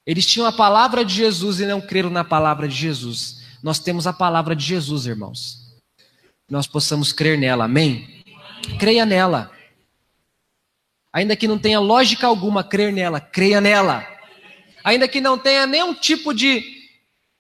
Eles 0.07 0.25
tinham 0.25 0.47
a 0.47 0.53
palavra 0.53 1.05
de 1.05 1.15
Jesus 1.15 1.61
e 1.61 1.67
não 1.67 1.81
creram 1.81 2.09
na 2.09 2.25
palavra 2.25 2.67
de 2.67 2.75
Jesus. 2.75 3.43
Nós 3.63 3.79
temos 3.79 4.07
a 4.07 4.13
palavra 4.13 4.57
de 4.57 4.65
Jesus, 4.65 5.05
irmãos. 5.05 5.77
Nós 6.49 6.67
possamos 6.67 7.13
crer 7.13 7.37
nela, 7.37 7.65
amém? 7.65 8.25
Creia 8.79 9.05
nela. 9.05 9.51
Ainda 11.13 11.37
que 11.37 11.49
não 11.49 11.59
tenha 11.59 11.81
lógica 11.81 12.27
alguma 12.27 12.65
crer 12.65 12.93
nela, 12.93 13.21
creia 13.21 13.61
nela. 13.61 14.07
Ainda 14.85 15.09
que 15.09 15.21
não 15.21 15.37
tenha 15.37 15.67
nenhum 15.67 15.93
tipo 15.93 16.33
de, 16.33 16.65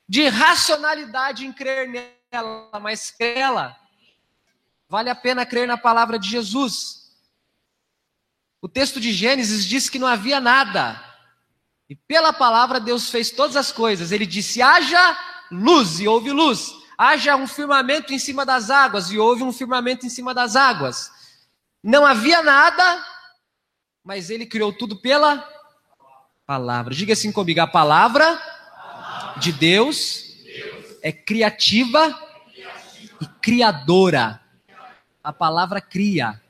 de 0.07 0.29
racionalidade 0.29 1.47
em 1.47 1.53
crer 1.53 1.89
nela, 1.89 2.69
mas 2.81 3.15
nela. 3.19 3.77
Vale 4.89 5.09
a 5.09 5.15
pena 5.15 5.47
crer 5.47 5.67
na 5.67 5.79
palavra 5.79 6.19
de 6.19 6.29
Jesus. 6.29 6.98
O 8.61 8.69
texto 8.69 9.01
de 9.01 9.13
Gênesis 9.13 9.65
diz 9.65 9.89
que 9.89 9.99
não 9.99 10.07
havia 10.07 10.41
nada. 10.41 11.03
E 11.89 11.95
pela 11.95 12.33
palavra 12.33 12.81
Deus 12.81 13.09
fez 13.09 13.31
todas 13.31 13.57
as 13.57 13.71
coisas. 13.71 14.13
Ele 14.13 14.27
disse: 14.27 14.61
haja 14.61 15.17
luz, 15.51 16.01
e 16.01 16.09
houve 16.09 16.31
luz. 16.33 16.75
Haja 16.97 17.37
um 17.37 17.47
firmamento 17.47 18.13
em 18.13 18.19
cima 18.19 18.45
das 18.45 18.71
águas, 18.71 19.11
e 19.11 19.19
houve 19.19 19.43
um 19.45 19.53
firmamento 19.53 20.05
em 20.05 20.11
cima 20.11 20.35
das 20.35 20.57
águas. 20.57 21.11
Não 21.83 22.05
havia 22.05 22.43
nada, 22.43 23.05
mas 24.03 24.31
ele 24.31 24.45
criou 24.45 24.73
tudo 24.73 24.97
pela 24.97 25.49
palavra. 26.45 26.93
Diga 26.95 27.13
assim 27.13 27.31
comigo: 27.31 27.61
a 27.61 27.67
palavra 27.67 28.41
de 29.37 29.53
Deus 29.53 30.25
é 31.01 31.13
criativa 31.13 32.13
e 33.21 33.27
criadora. 33.41 34.41
A 35.23 35.33
palavra 35.33 35.81
cria. 35.81 36.43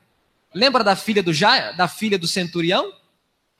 Lembra 0.53 0.83
da 0.83 0.95
filha 0.95 1.21
do 1.21 1.31
da 1.77 1.87
filha 1.87 2.17
do 2.17 2.27
centurião? 2.27 2.93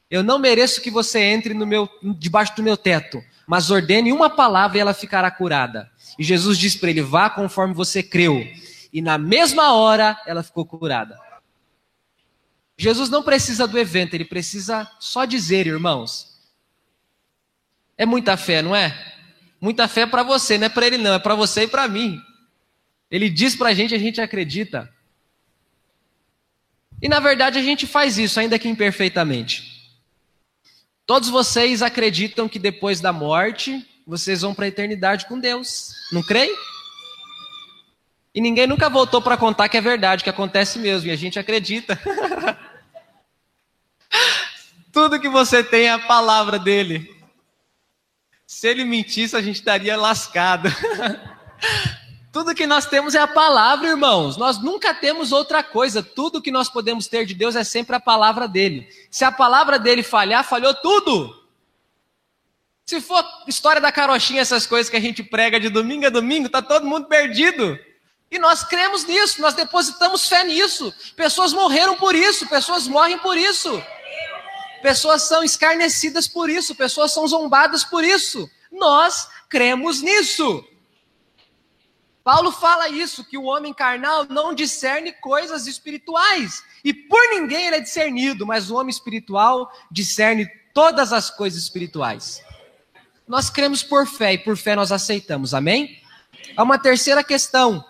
Eu 0.10 0.24
não 0.24 0.40
mereço 0.40 0.82
que 0.82 0.90
você 0.90 1.20
entre 1.20 1.54
no 1.54 1.66
meu 1.66 1.88
debaixo 2.18 2.56
do 2.56 2.64
meu 2.64 2.76
teto, 2.76 3.24
mas 3.46 3.70
ordene 3.70 4.12
uma 4.12 4.30
palavra 4.30 4.78
e 4.78 4.82
ela 4.82 4.94
ficará 4.94 5.30
curada. 5.30 5.92
E 6.18 6.24
Jesus 6.24 6.58
disse 6.58 6.80
para 6.80 6.90
ele: 6.90 7.02
vá 7.02 7.30
conforme 7.30 7.74
você 7.74 8.02
creu. 8.02 8.46
E 8.92 9.02
na 9.02 9.18
mesma 9.18 9.74
hora 9.74 10.20
ela 10.26 10.42
ficou 10.42 10.66
curada. 10.66 11.18
Jesus 12.76 13.10
não 13.10 13.22
precisa 13.22 13.68
do 13.68 13.78
evento, 13.78 14.14
ele 14.14 14.26
precisa 14.26 14.90
só 15.00 15.26
dizer, 15.26 15.68
irmãos. 15.68 16.40
É 17.98 18.06
muita 18.06 18.38
fé, 18.38 18.62
não 18.62 18.74
é? 18.76 18.98
Muita 19.60 19.88
fé 19.88 20.06
para 20.06 20.24
você, 20.24 20.58
não 20.58 20.68
é 20.68 20.70
para 20.70 20.88
ele 20.88 20.98
não, 20.98 21.14
é 21.14 21.20
para 21.20 21.36
você 21.36 21.64
e 21.64 21.68
para 21.68 21.88
mim. 21.88 22.20
Ele 23.12 23.30
diz 23.30 23.56
para 23.56 23.70
a 23.70 23.74
gente, 23.74 23.94
a 23.94 24.00
gente 24.00 24.22
acredita. 24.22 24.90
E 27.02 27.08
na 27.08 27.20
verdade 27.20 27.58
a 27.58 27.62
gente 27.62 27.88
faz 27.88 28.18
isso, 28.18 28.40
ainda 28.40 28.60
que 28.60 28.68
imperfeitamente. 28.68 29.80
Todos 31.06 31.30
vocês 31.30 31.82
acreditam 31.82 32.48
que 32.48 32.60
depois 32.60 33.00
da 33.00 33.12
morte 33.12 33.86
vocês 34.06 34.42
vão 34.42 34.54
para 34.54 34.66
a 34.66 34.68
eternidade 34.68 35.26
com 35.26 35.40
Deus, 35.40 35.92
não 36.12 36.22
creem? 36.22 36.56
E 38.34 38.42
ninguém 38.42 38.68
nunca 38.68 38.90
voltou 38.90 39.22
para 39.22 39.38
contar 39.38 39.70
que 39.70 39.78
é 39.78 39.82
verdade, 39.82 40.24
que 40.24 40.30
acontece 40.30 40.78
mesmo, 40.80 41.10
e 41.10 41.12
a 41.12 41.16
gente 41.16 41.40
acredita. 41.40 42.00
Tudo 44.92 45.20
que 45.20 45.30
você 45.30 45.64
tem 45.64 45.86
é 45.86 45.94
a 45.94 46.00
palavra 46.00 46.60
dele. 46.60 47.16
Se 48.46 48.68
ele 48.68 48.84
mentisse, 48.84 49.36
a 49.36 49.42
gente 49.42 49.58
estaria 49.58 49.96
lascado. 49.96 50.70
Tudo 52.32 52.54
que 52.54 52.68
nós 52.68 52.86
temos 52.86 53.16
é 53.16 53.20
a 53.20 53.28
palavra, 53.28 53.90
irmãos. 53.90 54.38
Nós 54.38 54.62
nunca 54.62 54.94
temos 54.94 55.32
outra 55.32 55.64
coisa. 55.64 56.04
Tudo 56.04 56.42
que 56.42 56.52
nós 56.52 56.70
podemos 56.70 57.08
ter 57.08 57.26
de 57.26 57.34
Deus 57.34 57.56
é 57.56 57.64
sempre 57.64 57.96
a 57.96 58.00
palavra 58.00 58.48
dele. 58.48 58.88
Se 59.10 59.26
a 59.26 59.32
palavra 59.32 59.80
dele 59.80 60.04
falhar, 60.04 60.44
falhou 60.44 60.74
tudo. 60.76 61.36
Se 62.86 63.02
for 63.02 63.24
história 63.48 63.82
da 63.82 63.92
carochinha, 63.92 64.42
essas 64.42 64.68
coisas 64.68 64.90
que 64.90 64.98
a 64.98 65.02
gente 65.02 65.24
prega 65.24 65.60
de 65.60 65.70
domingo 65.70 66.06
a 66.06 66.10
domingo, 66.10 66.50
tá 66.50 66.62
todo 66.62 66.86
mundo 66.86 67.08
perdido. 67.08 67.80
E 68.32 68.38
nós 68.38 68.64
cremos 68.64 69.06
nisso, 69.06 69.42
nós 69.42 69.56
depositamos 69.56 70.28
fé 70.28 70.44
nisso. 70.44 70.94
Pessoas 71.16 71.52
morreram 71.52 71.96
por 71.96 72.14
isso, 72.14 72.48
pessoas 72.48 72.88
morrem 72.88 73.18
por 73.18 73.38
isso. 73.38 73.84
Pessoas 74.84 75.24
são 75.24 75.44
escarnecidas 75.44 76.28
por 76.28 76.50
isso, 76.50 76.76
pessoas 76.76 77.12
são 77.12 77.28
zombadas 77.28 77.84
por 77.84 78.04
isso. 78.04 78.50
Nós 78.72 79.28
cremos 79.50 80.02
nisso. 80.02 80.64
Paulo 82.24 82.52
fala 82.52 82.90
isso, 82.90 83.24
que 83.24 83.38
o 83.38 83.46
homem 83.46 83.74
carnal 83.74 84.26
não 84.26 84.54
discerne 84.54 85.12
coisas 85.14 85.68
espirituais. 85.68 86.64
E 86.84 86.94
por 86.94 87.22
ninguém 87.30 87.68
ele 87.68 87.78
é 87.78 87.82
discernido, 87.82 88.46
mas 88.46 88.70
o 88.70 88.76
homem 88.76 88.90
espiritual 88.90 89.72
discerne 89.90 90.48
todas 90.74 91.12
as 91.12 91.30
coisas 91.30 91.64
espirituais. 91.64 92.44
Nós 93.28 93.50
cremos 93.50 93.84
por 93.84 94.08
fé 94.08 94.34
e 94.34 94.38
por 94.38 94.58
fé 94.58 94.76
nós 94.76 94.92
aceitamos, 94.92 95.54
amém? 95.54 96.02
Há 96.56 96.64
uma 96.64 96.80
terceira 96.80 97.24
questão. 97.24 97.84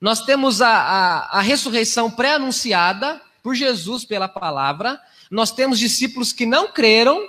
Nós 0.00 0.20
temos 0.24 0.60
a, 0.60 0.68
a, 0.68 1.38
a 1.38 1.40
ressurreição 1.40 2.10
pré-anunciada 2.10 3.20
por 3.42 3.54
Jesus 3.54 4.04
pela 4.04 4.26
palavra, 4.26 5.00
nós 5.30 5.50
temos 5.50 5.78
discípulos 5.78 6.32
que 6.32 6.46
não 6.46 6.72
creram, 6.72 7.20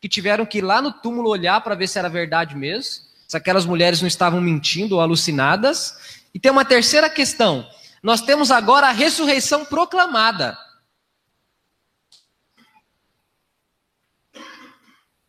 que 0.00 0.08
tiveram 0.08 0.44
que 0.44 0.58
ir 0.58 0.62
lá 0.62 0.82
no 0.82 0.92
túmulo 0.92 1.30
olhar 1.30 1.60
para 1.60 1.74
ver 1.74 1.86
se 1.86 1.98
era 1.98 2.08
verdade 2.08 2.56
mesmo, 2.56 3.04
se 3.26 3.36
aquelas 3.36 3.66
mulheres 3.66 4.00
não 4.00 4.08
estavam 4.08 4.40
mentindo 4.40 4.96
ou 4.96 5.00
alucinadas. 5.00 6.20
E 6.32 6.38
tem 6.38 6.52
uma 6.52 6.64
terceira 6.64 7.10
questão. 7.10 7.68
Nós 8.02 8.20
temos 8.20 8.50
agora 8.50 8.88
a 8.88 8.92
ressurreição 8.92 9.64
proclamada. 9.64 10.56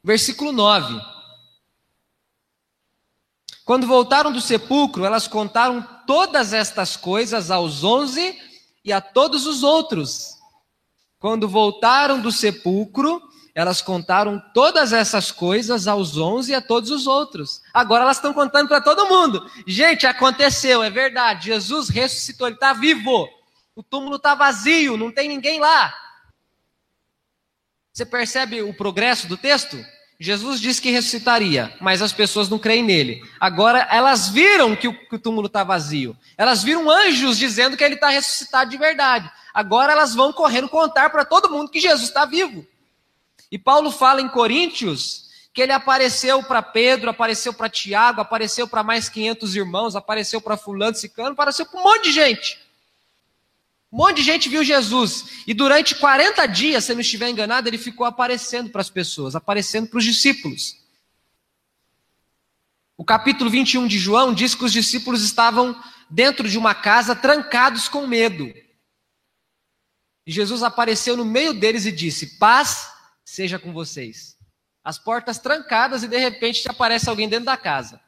Versículo 0.04 0.52
9. 0.52 1.02
Quando 3.66 3.86
voltaram 3.86 4.32
do 4.32 4.40
sepulcro, 4.40 5.04
elas 5.04 5.28
contaram 5.28 5.82
todas 6.06 6.54
estas 6.54 6.96
coisas 6.96 7.52
aos 7.52 7.84
onze 7.84 8.40
e 8.86 8.94
a 8.94 9.02
todos 9.02 9.46
os 9.46 9.64
outros. 9.64 10.38
Quando 11.20 11.50
voltaram 11.50 12.22
do 12.22 12.32
sepulcro, 12.32 13.22
elas 13.58 13.82
contaram 13.82 14.40
todas 14.54 14.94
essas 14.94 15.32
coisas 15.32 15.88
aos 15.88 16.16
onze 16.16 16.52
e 16.52 16.56
a 16.56 16.62
todos 16.62 16.92
os 16.92 17.08
outros. 17.08 17.60
Agora 17.74 18.04
elas 18.04 18.18
estão 18.18 18.32
contando 18.32 18.68
para 18.68 18.80
todo 18.80 19.10
mundo. 19.10 19.50
Gente, 19.66 20.06
aconteceu, 20.06 20.84
é 20.84 20.92
verdade. 20.92 21.48
Jesus 21.48 21.90
ressuscitou, 21.90 22.46
ele 22.46 22.56
está 22.56 22.72
vivo. 22.72 23.28
O 23.76 23.82
túmulo 23.82 24.18
está 24.18 24.36
vazio, 24.36 24.96
não 24.96 25.12
tem 25.12 25.28
ninguém 25.28 25.60
lá. 25.60 25.92
Você 27.92 28.06
percebe 28.06 28.62
o 28.62 28.76
progresso 28.76 29.26
do 29.26 29.36
texto? 29.36 29.76
Jesus 30.20 30.62
disse 30.62 30.80
que 30.80 30.92
ressuscitaria, 30.92 31.76
mas 31.82 32.04
as 32.04 32.14
pessoas 32.14 32.48
não 32.50 32.60
creem 32.60 32.84
nele. 32.84 33.24
Agora 33.40 33.88
elas 33.90 34.30
viram 34.30 34.76
que 34.76 34.88
o, 34.88 34.94
que 34.94 35.16
o 35.16 35.20
túmulo 35.20 35.48
está 35.48 35.64
vazio. 35.64 36.16
Elas 36.38 36.62
viram 36.62 36.92
anjos 36.92 37.40
dizendo 37.40 37.76
que 37.76 37.84
ele 37.84 37.96
está 37.96 38.10
ressuscitado 38.10 38.70
de 38.70 38.78
verdade. 38.78 39.28
Agora 39.52 39.94
elas 39.94 40.14
vão 40.14 40.32
correndo 40.32 40.70
contar 40.70 41.10
para 41.10 41.26
todo 41.26 41.50
mundo 41.50 41.72
que 41.72 41.80
Jesus 41.80 42.08
está 42.08 42.24
vivo. 42.24 42.64
E 43.52 43.58
Paulo 43.58 43.92
fala 43.92 44.22
em 44.22 44.28
Coríntios 44.28 45.28
que 45.54 45.62
ele 45.62 45.72
apareceu 45.72 46.44
para 46.44 46.62
Pedro, 46.62 47.10
apareceu 47.10 47.52
para 47.52 47.68
Tiago, 47.68 48.22
apareceu 48.22 48.68
para 48.68 48.84
mais 48.84 49.10
500 49.10 49.56
irmãos, 49.56 49.96
apareceu 49.96 50.40
para 50.40 50.56
fulano, 50.56 50.96
ciclano, 50.96 51.32
apareceu 51.32 51.66
para 51.66 51.80
um 51.80 51.84
monte 51.84 52.04
de 52.04 52.12
gente. 52.12 52.60
Um 53.92 53.98
monte 53.98 54.18
de 54.18 54.24
gente 54.24 54.50
viu 54.50 54.64
Jesus. 54.64 55.44
E 55.48 55.54
durante 55.54 55.96
40 55.96 56.46
dias, 56.46 56.84
se 56.84 56.92
eu 56.92 56.96
não 56.96 57.02
estiver 57.02 57.30
enganado, 57.30 57.68
ele 57.68 57.78
ficou 57.78 58.06
aparecendo 58.06 58.70
para 58.70 58.82
as 58.82 58.90
pessoas, 58.90 59.36
aparecendo 59.36 59.88
para 59.88 59.98
os 59.98 60.04
discípulos. 60.04 60.78
O 62.96 63.04
capítulo 63.04 63.50
21 63.50 63.88
de 63.88 63.98
João 63.98 64.34
diz 64.34 64.54
que 64.54 64.66
os 64.66 64.74
discípulos 64.74 65.24
estavam 65.24 65.76
dentro 66.10 66.48
de 66.50 66.58
uma 66.58 66.76
casa 66.76 67.16
trancados 67.16 67.88
com 67.88 68.06
medo. 68.06 68.54
E 70.26 70.32
Jesus 70.32 70.62
apareceu 70.62 71.16
no 71.16 71.26
meio 71.26 71.54
deles 71.54 71.86
e 71.86 71.92
disse: 71.92 72.38
Paz 72.38 72.97
seja 73.28 73.60
com 73.60 73.74
vocês. 73.74 74.38
As 74.82 74.98
portas 74.98 75.38
trancadas 75.38 76.02
e 76.02 76.08
de 76.08 76.18
repente 76.18 76.64
aparece 76.66 77.10
alguém 77.10 77.28
dentro 77.28 77.46
da 77.46 77.58
casa. 77.58 78.00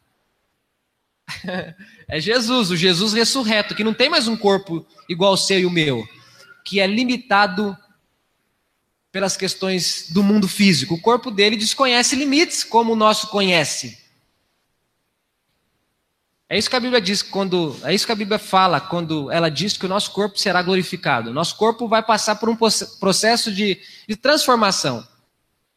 é 2.07 2.21
Jesus, 2.21 2.71
o 2.71 2.77
Jesus 2.77 3.11
ressurreto, 3.11 3.75
que 3.75 3.83
não 3.83 3.93
tem 3.93 4.07
mais 4.07 4.29
um 4.29 4.37
corpo 4.37 4.87
igual 5.09 5.31
ao 5.31 5.37
seu 5.37 5.59
e 5.59 5.65
o 5.65 5.69
meu, 5.69 6.07
que 6.63 6.79
é 6.79 6.87
limitado 6.87 7.77
pelas 9.11 9.35
questões 9.35 10.09
do 10.09 10.23
mundo 10.23 10.47
físico. 10.47 10.93
O 10.93 11.01
corpo 11.01 11.29
dele 11.29 11.57
desconhece 11.57 12.15
limites, 12.15 12.63
como 12.63 12.93
o 12.93 12.95
nosso 12.95 13.27
conhece. 13.27 13.99
É 16.47 16.57
isso 16.57 16.69
que 16.69 16.77
a 16.77 16.79
Bíblia 16.79 17.01
diz 17.01 17.21
quando, 17.21 17.77
é 17.83 17.93
isso 17.93 18.05
que 18.05 18.11
a 18.13 18.15
Bíblia 18.15 18.39
fala 18.39 18.79
quando 18.79 19.29
ela 19.29 19.49
diz 19.49 19.75
que 19.75 19.85
o 19.85 19.89
nosso 19.89 20.11
corpo 20.11 20.39
será 20.39 20.63
glorificado. 20.63 21.33
Nosso 21.33 21.57
corpo 21.57 21.89
vai 21.89 22.01
passar 22.01 22.37
por 22.37 22.47
um 22.47 22.55
processo 22.55 23.51
de, 23.51 23.79
de 24.07 24.15
transformação. 24.15 25.05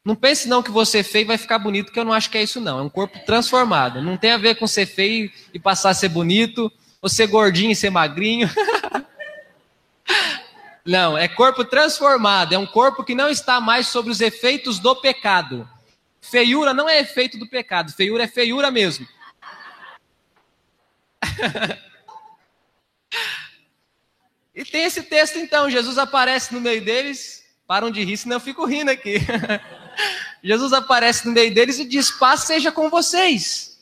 Não 0.05 0.17
pense 0.17 0.49
não 0.49 0.63
que 0.63 0.71
você 0.71 1.03
feio 1.05 1.27
vai 1.27 1.39
ficar 1.39 1.59
bonito, 1.59 1.93
que 1.93 1.99
eu 1.99 2.05
não 2.05 2.13
acho 2.13 2.29
que 2.29 2.37
é 2.37 2.43
isso 2.43 2.61
não. 2.61 2.79
É 2.81 2.83
um 2.83 2.89
corpo 2.89 3.21
transformado. 3.25 4.03
Não 4.03 4.17
tem 4.17 4.33
a 4.33 4.39
ver 4.39 4.57
com 4.57 4.67
ser 4.67 4.87
feio 4.87 5.31
e 5.55 5.61
passar 5.61 5.91
a 5.91 5.95
ser 5.95 6.09
bonito, 6.09 6.73
ou 7.01 7.09
ser 7.09 7.29
gordinho 7.29 7.71
e 7.71 7.77
ser 7.77 7.91
magrinho. 7.91 8.51
não, 10.85 11.17
é 11.17 11.29
corpo 11.29 11.65
transformado. 11.65 12.53
É 12.53 12.59
um 12.59 12.67
corpo 12.67 13.05
que 13.05 13.15
não 13.15 13.29
está 13.29 13.61
mais 13.61 13.87
sobre 13.87 14.11
os 14.11 14.21
efeitos 14.21 14.81
do 14.81 14.97
pecado. 14.97 15.69
Feiura 16.21 16.75
não 16.75 16.89
é 16.89 16.99
efeito 16.99 17.39
do 17.39 17.49
pecado. 17.49 17.93
Feiura 17.93 18.25
é 18.25 18.29
feiura 18.29 18.73
mesmo. 18.73 19.07
e 24.53 24.65
tem 24.65 24.83
esse 24.83 25.05
texto 25.05 25.39
então, 25.39 25.71
Jesus 25.71 25.97
aparece 25.97 26.53
no 26.53 26.61
meio 26.61 26.85
deles 26.85 27.43
Param 27.73 27.91
de 27.91 28.05
rir, 28.05 28.19
senão 28.19 28.37
eu 28.37 28.41
fico 28.41 28.67
rindo 28.67 28.91
aqui. 28.91 29.17
Jesus 30.43 30.73
aparece 30.73 31.27
no 31.27 31.33
meio 31.33 31.55
deles 31.55 31.79
e 31.79 31.85
diz: 31.85 32.11
Paz 32.11 32.41
seja 32.41 32.73
com 32.73 32.91
vocês. 32.91 33.79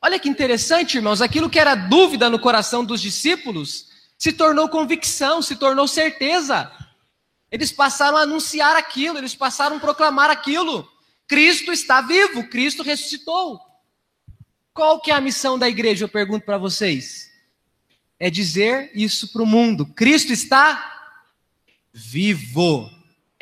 Olha 0.00 0.18
que 0.18 0.28
interessante, 0.28 0.96
irmãos, 0.96 1.22
aquilo 1.22 1.48
que 1.48 1.58
era 1.58 1.74
dúvida 1.74 2.28
no 2.28 2.38
coração 2.38 2.84
dos 2.84 3.00
discípulos 3.00 3.88
se 4.18 4.32
tornou 4.32 4.68
convicção, 4.68 5.42
se 5.42 5.56
tornou 5.56 5.88
certeza. 5.88 6.70
Eles 7.50 7.72
passaram 7.72 8.16
a 8.18 8.22
anunciar 8.22 8.76
aquilo, 8.76 9.18
eles 9.18 9.34
passaram 9.34 9.76
a 9.76 9.80
proclamar 9.80 10.30
aquilo. 10.30 10.90
Cristo 11.26 11.72
está 11.72 12.00
vivo, 12.00 12.48
Cristo 12.48 12.82
ressuscitou. 12.82 13.60
Qual 14.72 15.00
que 15.00 15.10
é 15.10 15.14
a 15.14 15.20
missão 15.20 15.58
da 15.58 15.68
igreja? 15.68 16.04
Eu 16.04 16.08
pergunto 16.08 16.44
para 16.44 16.58
vocês. 16.58 17.30
É 18.18 18.28
dizer 18.28 18.90
isso 18.94 19.32
para 19.32 19.42
o 19.42 19.46
mundo. 19.46 19.86
Cristo 19.86 20.32
está 20.32 21.12
vivo. 21.92 22.90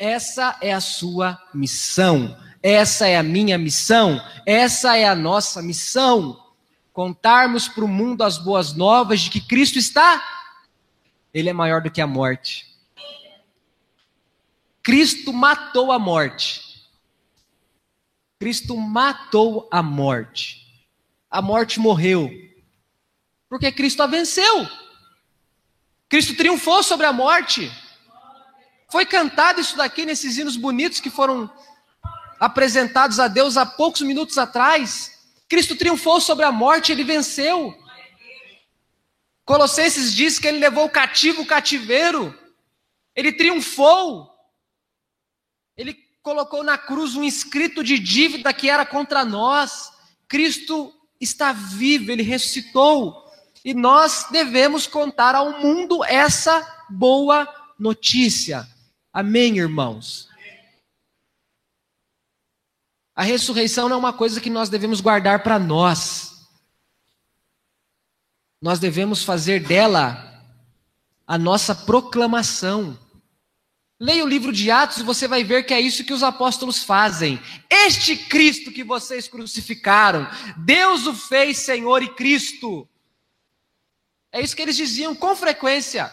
Essa 0.03 0.57
é 0.61 0.73
a 0.73 0.81
sua 0.81 1.41
missão. 1.53 2.37
Essa 2.61 3.07
é 3.07 3.17
a 3.17 3.23
minha 3.23 3.57
missão. 3.57 4.21
Essa 4.45 4.97
é 4.97 5.05
a 5.05 5.15
nossa 5.15 5.61
missão. 5.61 6.39
Contarmos 6.91 7.67
para 7.67 7.85
o 7.85 7.87
mundo 7.87 8.23
as 8.23 8.37
boas 8.37 8.73
novas 8.73 9.21
de 9.21 9.29
que 9.29 9.41
Cristo 9.41 9.79
está. 9.79 10.23
Ele 11.33 11.49
é 11.49 11.53
maior 11.53 11.81
do 11.81 11.91
que 11.91 12.01
a 12.01 12.07
morte. 12.07 12.67
Cristo 14.81 15.31
matou 15.31 15.91
a 15.91 15.99
morte. 15.99 16.61
Cristo 18.39 18.75
matou 18.75 19.67
a 19.71 19.81
morte 19.81 20.63
a 21.33 21.41
morte 21.41 21.79
morreu? 21.79 22.29
Porque 23.49 23.71
Cristo 23.71 24.03
a 24.03 24.07
venceu. 24.07 24.69
Cristo 26.07 26.35
triunfou 26.35 26.83
sobre 26.83 27.07
a 27.07 27.11
morte. 27.11 27.71
Foi 28.93 29.07
cantado 29.07 29.59
isso 29.59 29.75
daqui 29.75 30.05
nesses 30.05 30.37
hinos 30.37 30.55
bonitos 30.55 30.99
que 30.99 31.09
foram 31.09 31.51
apresentados 32.39 33.19
a 33.19 33.27
Deus 33.27 33.57
há 33.57 33.65
poucos 33.65 34.01
minutos 34.01 34.37
atrás. 34.37 35.19
Cristo 35.49 35.75
triunfou 35.75 36.21
sobre 36.21 36.45
a 36.45 36.51
morte, 36.51 36.91
ele 36.91 37.03
venceu. 37.03 37.75
Colossenses 39.43 40.13
diz 40.13 40.37
que 40.37 40.47
ele 40.47 40.59
levou 40.59 40.85
o 40.85 40.91
cativo 40.91 41.41
o 41.41 41.45
cativeiro. 41.47 42.37
Ele 43.15 43.31
triunfou. 43.33 44.29
Ele 45.75 45.97
colocou 46.21 46.63
na 46.63 46.77
cruz 46.77 47.15
um 47.15 47.23
escrito 47.23 47.83
de 47.83 47.97
dívida 47.97 48.53
que 48.53 48.69
era 48.69 48.85
contra 48.85 49.25
nós. 49.25 49.91
Cristo 50.27 50.93
está 51.19 51.51
vivo, 51.51 52.11
ele 52.11 52.21
ressuscitou. 52.21 53.25
E 53.65 53.73
nós 53.73 54.27
devemos 54.29 54.85
contar 54.85 55.33
ao 55.33 55.59
mundo 55.59 56.05
essa 56.05 56.85
boa 56.91 57.51
notícia. 57.79 58.71
Amém, 59.13 59.59
irmãos? 59.59 60.27
A 63.15 63.21
ressurreição 63.21 63.87
não 63.87 63.97
é 63.97 63.99
uma 63.99 64.13
coisa 64.13 64.41
que 64.41 64.49
nós 64.49 64.69
devemos 64.69 64.99
guardar 64.99 65.43
para 65.43 65.59
nós. 65.59 66.47
Nós 68.59 68.79
devemos 68.79 69.23
fazer 69.23 69.61
dela 69.61 70.43
a 71.27 71.37
nossa 71.37 71.75
proclamação. 71.75 72.97
Leia 73.99 74.25
o 74.25 74.27
livro 74.27 74.51
de 74.51 74.71
Atos 74.71 74.97
e 74.97 75.03
você 75.03 75.27
vai 75.27 75.43
ver 75.43 75.63
que 75.63 75.75
é 75.75 75.79
isso 75.79 76.03
que 76.03 76.13
os 76.13 76.23
apóstolos 76.23 76.83
fazem. 76.83 77.39
Este 77.69 78.17
Cristo 78.17 78.71
que 78.71 78.83
vocês 78.83 79.27
crucificaram, 79.27 80.27
Deus 80.57 81.05
o 81.05 81.13
fez 81.13 81.59
Senhor 81.59 82.01
e 82.01 82.09
Cristo. 82.15 82.89
É 84.31 84.41
isso 84.41 84.55
que 84.55 84.61
eles 84.63 84.75
diziam 84.75 85.15
com 85.15 85.35
frequência. 85.35 86.11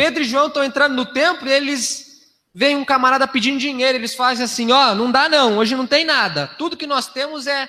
Pedro 0.00 0.22
e 0.22 0.26
João 0.26 0.46
estão 0.46 0.64
entrando 0.64 0.94
no 0.94 1.04
templo 1.04 1.46
e 1.46 1.52
eles 1.52 2.32
veem 2.54 2.74
um 2.74 2.86
camarada 2.86 3.28
pedindo 3.28 3.58
dinheiro. 3.58 3.98
Eles 3.98 4.14
fazem 4.14 4.46
assim: 4.46 4.72
ó, 4.72 4.92
oh, 4.92 4.94
não 4.94 5.12
dá 5.12 5.28
não, 5.28 5.58
hoje 5.58 5.76
não 5.76 5.86
tem 5.86 6.06
nada. 6.06 6.46
Tudo 6.56 6.74
que 6.74 6.86
nós 6.86 7.06
temos 7.06 7.46
é 7.46 7.68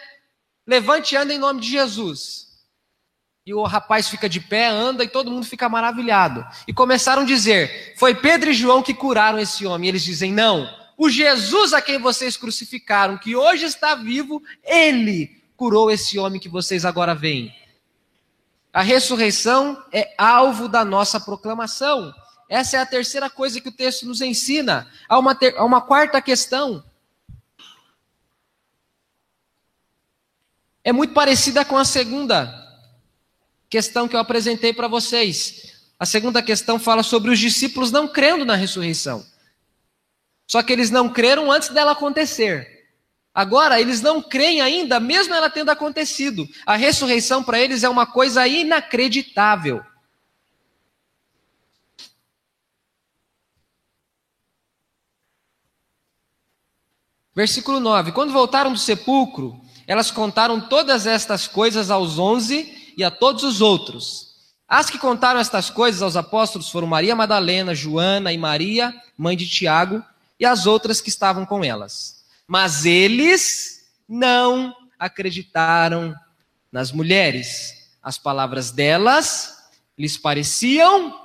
levante 0.65 1.13
e 1.13 1.17
anda 1.17 1.34
em 1.34 1.38
nome 1.38 1.60
de 1.60 1.70
Jesus. 1.70 2.48
E 3.46 3.54
o 3.54 3.63
rapaz 3.63 4.08
fica 4.08 4.30
de 4.30 4.39
pé, 4.39 4.67
anda 4.67 5.04
e 5.04 5.10
todo 5.10 5.30
mundo 5.30 5.46
fica 5.46 5.67
maravilhado. 5.67 6.48
E 6.65 6.72
começaram 6.72 7.24
a 7.24 7.26
dizer: 7.26 7.96
Foi 7.98 8.15
Pedro 8.15 8.52
e 8.52 8.54
João 8.54 8.82
que 8.82 8.94
curaram 8.94 9.38
esse 9.38 9.65
homem. 9.65 9.88
E 9.88 9.89
eles 9.89 10.04
dizem: 10.04 10.32
Não, 10.32 10.74
o 10.98 11.10
Jesus 11.10 11.74
a 11.74 11.82
quem 11.82 12.00
vocês 12.00 12.38
crucificaram, 12.38 13.17
que 13.17 13.36
hoje 13.36 13.65
está 13.65 13.94
vivo, 13.94 14.41
ele 14.63 15.44
curou 15.58 15.91
esse 15.91 16.17
homem 16.17 16.39
que 16.39 16.48
vocês 16.48 16.86
agora 16.86 17.13
veem. 17.13 17.54
A 18.74 18.82
ressurreição 18.82 19.84
é 19.91 20.13
alvo 20.17 20.70
da 20.70 20.86
nossa 20.86 21.20
proclamação. 21.20 22.13
Essa 22.51 22.75
é 22.75 22.79
a 22.81 22.85
terceira 22.85 23.29
coisa 23.29 23.61
que 23.61 23.69
o 23.69 23.71
texto 23.71 24.05
nos 24.05 24.19
ensina. 24.19 24.85
Há 25.07 25.17
uma, 25.17 25.33
ter... 25.33 25.55
Há 25.57 25.63
uma 25.63 25.79
quarta 25.79 26.21
questão. 26.21 26.83
É 30.83 30.91
muito 30.91 31.13
parecida 31.13 31.63
com 31.63 31.77
a 31.77 31.85
segunda 31.85 32.53
questão 33.69 34.05
que 34.05 34.17
eu 34.17 34.19
apresentei 34.19 34.73
para 34.73 34.89
vocês. 34.89 35.85
A 35.97 36.05
segunda 36.05 36.41
questão 36.43 36.77
fala 36.77 37.03
sobre 37.03 37.31
os 37.31 37.39
discípulos 37.39 37.89
não 37.89 38.05
crendo 38.05 38.43
na 38.43 38.55
ressurreição. 38.55 39.25
Só 40.45 40.61
que 40.61 40.73
eles 40.73 40.89
não 40.89 41.07
creram 41.07 41.49
antes 41.49 41.69
dela 41.69 41.93
acontecer. 41.93 42.89
Agora, 43.33 43.79
eles 43.79 44.01
não 44.01 44.21
creem 44.21 44.59
ainda, 44.59 44.99
mesmo 44.99 45.33
ela 45.33 45.49
tendo 45.49 45.71
acontecido. 45.71 46.45
A 46.65 46.75
ressurreição 46.75 47.41
para 47.41 47.61
eles 47.61 47.85
é 47.85 47.87
uma 47.87 48.05
coisa 48.05 48.45
inacreditável. 48.45 49.81
Versículo 57.41 57.80
9: 57.80 58.12
Quando 58.12 58.32
voltaram 58.32 58.71
do 58.71 58.77
sepulcro, 58.77 59.60
elas 59.88 60.12
contaram 60.12 60.62
todas 60.62 61.08
estas 61.08 61.47
coisas 61.47 61.89
aos 61.89 62.19
onze 62.19 62.93
e 62.95 63.04
a 63.04 63.10
todos 63.10 63.43
os 63.43 63.62
outros. 63.62 64.36
As 64.67 64.91
que 64.91 64.99
contaram 64.99 65.39
estas 65.39 65.67
coisas 65.67 66.04
aos 66.04 66.15
apóstolos 66.15 66.69
foram 66.69 66.86
Maria 66.86 67.15
Madalena, 67.15 67.73
Joana 67.73 68.32
e 68.32 68.38
Maria, 68.38 68.93
mãe 69.17 69.36
de 69.36 69.49
Tiago, 69.49 70.06
e 70.39 70.45
as 70.45 70.67
outras 70.67 71.01
que 71.01 71.10
estavam 71.10 71.43
com 71.43 71.63
elas. 71.63 72.23
Mas 72.45 72.86
eles 72.86 73.91
não 74.08 74.75
acreditaram 74.99 76.13
nas 76.71 76.91
mulheres. 76.91 77.89
As 78.04 78.19
palavras 78.19 78.69
delas 78.69 79.58
lhes 79.97 80.15
pareciam 80.15 81.19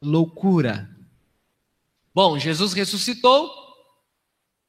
loucura. 0.00 0.88
Bom, 2.14 2.38
Jesus 2.38 2.72
ressuscitou, 2.72 3.65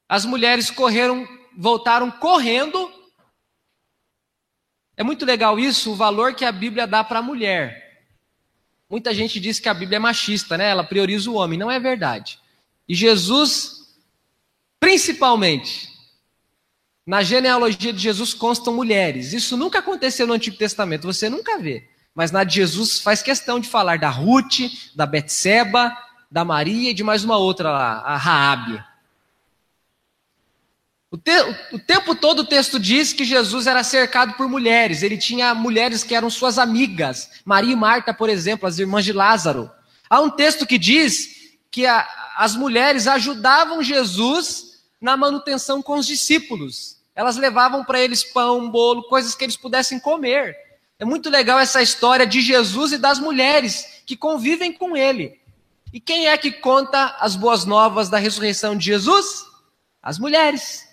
as 0.08 0.24
mulheres 0.24 0.70
correram, 0.70 1.28
voltaram 1.56 2.10
correndo 2.10 2.98
é 4.98 5.04
muito 5.04 5.24
legal 5.24 5.60
isso, 5.60 5.92
o 5.92 5.94
valor 5.94 6.34
que 6.34 6.44
a 6.44 6.50
Bíblia 6.50 6.84
dá 6.84 7.04
para 7.04 7.20
a 7.20 7.22
mulher. 7.22 8.02
Muita 8.90 9.14
gente 9.14 9.38
diz 9.38 9.60
que 9.60 9.68
a 9.68 9.74
Bíblia 9.74 9.94
é 9.94 10.00
machista, 10.00 10.58
né? 10.58 10.70
Ela 10.70 10.82
prioriza 10.82 11.30
o 11.30 11.34
homem. 11.34 11.56
Não 11.56 11.70
é 11.70 11.78
verdade. 11.78 12.40
E 12.88 12.96
Jesus, 12.96 13.96
principalmente, 14.80 15.88
na 17.06 17.22
genealogia 17.22 17.92
de 17.92 18.00
Jesus 18.00 18.34
constam 18.34 18.74
mulheres. 18.74 19.32
Isso 19.32 19.56
nunca 19.56 19.78
aconteceu 19.78 20.26
no 20.26 20.32
Antigo 20.32 20.56
Testamento, 20.56 21.06
você 21.06 21.30
nunca 21.30 21.60
vê. 21.60 21.88
Mas 22.12 22.32
na 22.32 22.42
de 22.42 22.56
Jesus 22.56 22.98
faz 22.98 23.22
questão 23.22 23.60
de 23.60 23.68
falar 23.68 24.00
da 24.00 24.10
Ruth, 24.10 24.62
da 24.96 25.06
Betseba, 25.06 25.96
da 26.28 26.44
Maria 26.44 26.90
e 26.90 26.94
de 26.94 27.04
mais 27.04 27.22
uma 27.22 27.36
outra 27.36 27.70
lá, 27.70 28.00
a 28.00 28.16
Raabe. 28.16 28.82
O, 31.10 31.16
te, 31.16 31.32
o, 31.72 31.78
tempo 31.78 32.14
todo 32.14 32.40
o 32.40 32.46
texto 32.46 32.78
diz 32.78 33.14
que 33.14 33.24
Jesus 33.24 33.66
era 33.66 33.82
cercado 33.82 34.34
por 34.34 34.46
mulheres. 34.46 35.02
Ele 35.02 35.16
tinha 35.16 35.54
mulheres 35.54 36.04
que 36.04 36.14
eram 36.14 36.28
suas 36.28 36.58
amigas. 36.58 37.30
Maria 37.44 37.72
e 37.72 37.76
Marta, 37.76 38.12
por 38.12 38.28
exemplo, 38.28 38.68
as 38.68 38.78
irmãs 38.78 39.04
de 39.04 39.12
Lázaro. 39.12 39.70
Há 40.10 40.20
um 40.20 40.28
texto 40.28 40.66
que 40.66 40.78
diz 40.78 41.56
que 41.70 41.86
a, 41.86 42.06
as 42.36 42.54
mulheres 42.54 43.06
ajudavam 43.06 43.82
Jesus 43.82 44.82
na 45.00 45.16
manutenção 45.16 45.80
com 45.80 45.98
os 45.98 46.06
discípulos. 46.06 46.98
Elas 47.14 47.36
levavam 47.36 47.84
para 47.84 48.00
eles 48.00 48.22
pão, 48.22 48.70
bolo, 48.70 49.04
coisas 49.04 49.34
que 49.34 49.44
eles 49.44 49.56
pudessem 49.56 49.98
comer. 49.98 50.54
É 50.98 51.04
muito 51.04 51.30
legal 51.30 51.58
essa 51.58 51.80
história 51.80 52.26
de 52.26 52.40
Jesus 52.40 52.92
e 52.92 52.98
das 52.98 53.18
mulheres 53.18 54.02
que 54.04 54.16
convivem 54.16 54.72
com 54.72 54.96
ele. 54.96 55.40
E 55.92 56.00
quem 56.00 56.26
é 56.26 56.36
que 56.36 56.50
conta 56.52 57.16
as 57.18 57.34
boas 57.34 57.64
novas 57.64 58.10
da 58.10 58.18
ressurreição 58.18 58.76
de 58.76 58.84
Jesus? 58.86 59.46
As 60.02 60.18
mulheres. 60.18 60.87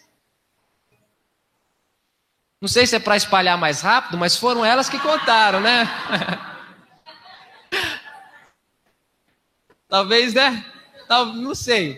Não 2.65 2.67
sei 2.67 2.87
se 2.87 2.95
é 2.95 2.99
para 2.99 3.15
espalhar 3.15 3.59
mais 3.59 3.81
rápido, 3.81 4.17
mas 4.17 4.35
foram 4.35 4.65
elas 4.65 4.89
que 4.89 4.97
contaram, 4.97 5.61
né? 5.61 5.87
Talvez, 9.87 10.33
né? 10.33 10.65
Não 11.07 11.53
sei. 11.53 11.95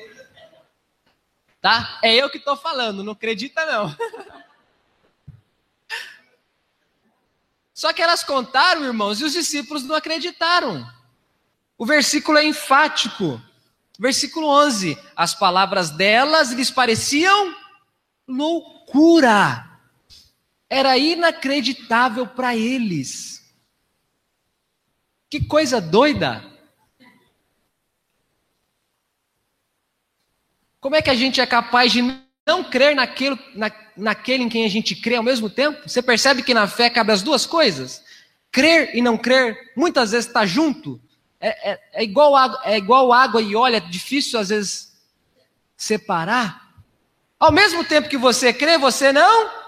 Tá? 1.62 1.98
É 2.04 2.14
eu 2.14 2.30
que 2.30 2.38
estou 2.38 2.58
falando, 2.58 3.02
não 3.02 3.14
acredita 3.14 3.66
não. 3.66 3.96
Só 7.74 7.94
que 7.94 8.02
elas 8.02 8.26
contaram, 8.26 8.84
irmãos, 8.84 9.22
e 9.22 9.24
os 9.24 9.32
discípulos 9.32 9.86
não 9.86 9.96
acreditaram. 9.96 10.86
O 11.78 11.86
versículo 11.86 12.40
é 12.40 12.44
enfático. 12.44 13.42
Versículo 13.98 14.50
11: 14.50 15.02
As 15.16 15.34
palavras 15.34 15.92
delas 15.92 16.52
lhes 16.52 16.70
pareciam 16.70 17.56
loucura. 18.28 19.67
Era 20.70 20.98
inacreditável 20.98 22.28
para 22.28 22.56
eles. 22.56 23.44
Que 25.30 25.46
coisa 25.46 25.82
doida! 25.82 26.44
Como 30.80 30.96
é 30.96 31.02
que 31.02 31.10
a 31.10 31.16
gente 31.16 31.42
é 31.42 31.46
capaz 31.46 31.92
de 31.92 32.02
não 32.46 32.64
crer 32.64 32.96
naquilo, 32.96 33.38
na, 33.54 33.72
naquele 33.96 34.44
em 34.44 34.50
quem 34.50 34.66
a 34.66 34.70
gente 34.70 34.96
crê 34.96 35.16
ao 35.16 35.24
mesmo 35.24 35.50
tempo? 35.50 35.88
Você 35.88 36.02
percebe 36.02 36.44
que 36.44 36.54
na 36.54 36.68
fé 36.68 36.90
cabe 36.90 37.12
as 37.12 37.22
duas 37.22 37.46
coisas? 37.46 38.04
Crer 38.52 38.96
e 38.96 39.02
não 39.02 39.18
crer 39.18 39.74
muitas 39.76 40.12
vezes 40.12 40.28
está 40.28 40.46
junto. 40.46 41.02
É, 41.40 41.72
é, 41.72 41.80
é, 41.94 42.04
igual 42.04 42.34
é 42.64 42.78
igual 42.78 43.12
água 43.12 43.42
e 43.42 43.56
óleo, 43.56 43.76
é 43.76 43.80
difícil 43.80 44.40
às 44.40 44.50
vezes 44.50 44.98
separar. 45.76 46.74
Ao 47.40 47.52
mesmo 47.52 47.84
tempo 47.84 48.10
que 48.10 48.18
você 48.18 48.54
crê, 48.54 48.78
você 48.78 49.12
não. 49.12 49.67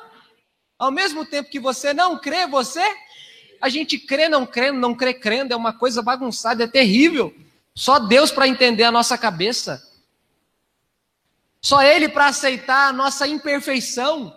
Ao 0.80 0.90
mesmo 0.90 1.26
tempo 1.26 1.50
que 1.50 1.60
você 1.60 1.94
não 1.94 2.18
crê, 2.18 2.48
você. 2.48 2.82
A 3.62 3.68
gente 3.68 4.00
crê 4.00 4.30
não 4.30 4.46
crendo, 4.46 4.80
não 4.80 4.96
crê 4.96 5.14
crendo, 5.14 5.54
é 5.54 5.58
uma 5.58 5.74
coisa 5.74 6.02
bagunçada, 6.02 6.64
é 6.64 6.68
terrível. 6.68 7.36
Só 7.76 8.00
Deus 8.00 8.32
para 8.32 8.48
entender 8.48 8.86
a 8.86 8.92
nossa 8.92 9.18
cabeça. 9.18 9.86
Só 11.62 11.84
Ele 11.84 12.08
para 12.08 12.28
aceitar 12.28 12.88
a 12.88 12.94
nossa 12.94 13.28
imperfeição. 13.28 14.34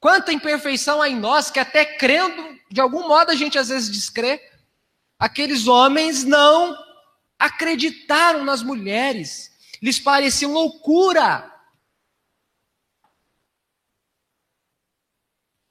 Quanta 0.00 0.32
imperfeição 0.32 1.00
há 1.00 1.08
em 1.08 1.14
nós 1.16 1.48
que 1.48 1.60
até 1.60 1.84
crendo, 1.84 2.58
de 2.68 2.80
algum 2.80 3.06
modo 3.06 3.30
a 3.30 3.36
gente 3.36 3.56
às 3.56 3.68
vezes 3.68 3.88
descrê. 3.88 4.42
Aqueles 5.16 5.68
homens 5.68 6.24
não 6.24 6.76
acreditaram 7.38 8.44
nas 8.44 8.62
mulheres, 8.64 9.52
lhes 9.80 10.00
pareciam 10.00 10.52
loucura. 10.52 11.52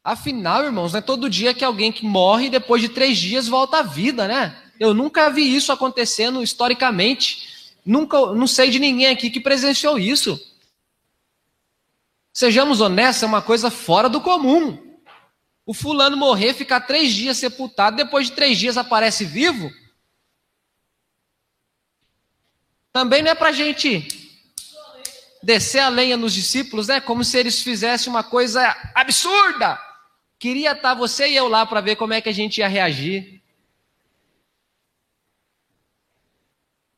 Afinal, 0.08 0.64
irmãos, 0.64 0.94
não 0.94 1.00
é 1.00 1.02
todo 1.02 1.30
dia 1.30 1.54
que 1.54 1.66
alguém 1.66 1.92
que 1.92 2.06
morre 2.06 2.50
depois 2.50 2.82
de 2.82 2.88
três 2.88 3.18
dias 3.18 3.46
volta 3.46 3.80
à 3.80 3.82
vida, 3.82 4.26
né? 4.26 4.58
Eu 4.80 4.94
nunca 4.94 5.30
vi 5.30 5.54
isso 5.54 5.70
acontecendo 5.70 6.42
historicamente. 6.42 7.76
Nunca, 7.86 8.18
não 8.28 8.48
sei 8.48 8.70
de 8.70 8.80
ninguém 8.80 9.08
aqui 9.08 9.30
que 9.30 9.42
presenciou 9.42 10.00
isso. 10.00 10.40
Sejamos 12.32 12.80
honestos, 12.80 13.24
é 13.24 13.26
uma 13.26 13.42
coisa 13.42 13.70
fora 13.70 14.08
do 14.08 14.22
comum. 14.22 14.98
O 15.66 15.74
fulano 15.74 16.16
morrer, 16.16 16.54
ficar 16.54 16.80
três 16.80 17.12
dias 17.12 17.36
sepultado, 17.36 17.98
depois 17.98 18.28
de 18.28 18.32
três 18.32 18.58
dias 18.58 18.78
aparece 18.78 19.26
vivo. 19.26 19.70
Também 22.94 23.22
não 23.22 23.32
é 23.32 23.36
para 23.36 23.52
gente 23.52 24.08
descer 25.44 25.80
a 25.80 25.90
lenha 25.90 26.16
nos 26.16 26.34
discípulos, 26.34 26.88
né? 26.88 27.02
Como 27.02 27.26
se 27.26 27.38
eles 27.38 27.62
fizessem 27.62 28.10
uma 28.10 28.24
coisa 28.24 28.74
absurda. 28.96 29.86
Queria 30.40 30.74
estar 30.74 30.94
você 30.94 31.30
e 31.30 31.36
eu 31.36 31.48
lá 31.48 31.66
para 31.66 31.82
ver 31.82 31.96
como 31.96 32.14
é 32.14 32.22
que 32.22 32.30
a 32.30 32.34
gente 32.34 32.60
ia 32.60 32.68
reagir. 32.68 33.42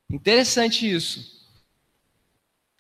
Interessante 0.10 0.92
isso. 0.92 1.40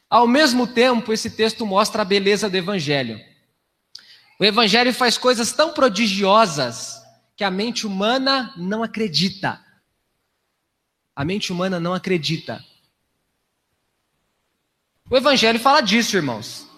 Ao 0.10 0.28
mesmo 0.28 0.66
tempo, 0.66 1.14
esse 1.14 1.30
texto 1.30 1.66
mostra 1.66 2.02
a 2.02 2.06
beleza 2.06 2.50
do 2.50 2.58
Evangelho. 2.58 3.24
O 4.40 4.46
Evangelho 4.46 4.94
faz 4.94 5.18
coisas 5.18 5.52
tão 5.52 5.74
prodigiosas 5.74 7.02
que 7.36 7.44
a 7.44 7.52
mente 7.52 7.86
humana 7.86 8.54
não 8.58 8.84
acredita. 8.84 9.64
A 11.16 11.24
mente 11.24 11.52
humana 11.52 11.80
não 11.80 11.94
acredita. 11.94 12.64
O 15.10 15.18
Evangelho 15.18 15.60
fala 15.60 15.82
disso, 15.82 16.16
irmãos. 16.16 16.69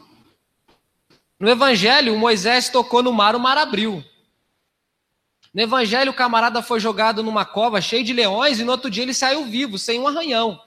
No 1.41 1.49
Evangelho, 1.49 2.15
Moisés 2.15 2.69
tocou 2.69 3.01
no 3.01 3.11
mar, 3.11 3.35
o 3.35 3.39
mar 3.39 3.57
abriu. 3.57 4.05
No 5.51 5.59
Evangelho, 5.59 6.11
o 6.11 6.13
camarada 6.13 6.61
foi 6.61 6.79
jogado 6.79 7.23
numa 7.23 7.43
cova 7.43 7.81
cheia 7.81 8.03
de 8.03 8.13
leões 8.13 8.59
e 8.59 8.63
no 8.63 8.71
outro 8.71 8.91
dia 8.91 9.01
ele 9.01 9.11
saiu 9.11 9.43
vivo, 9.45 9.75
sem 9.79 9.99
um 9.99 10.07
arranhão. 10.07 10.61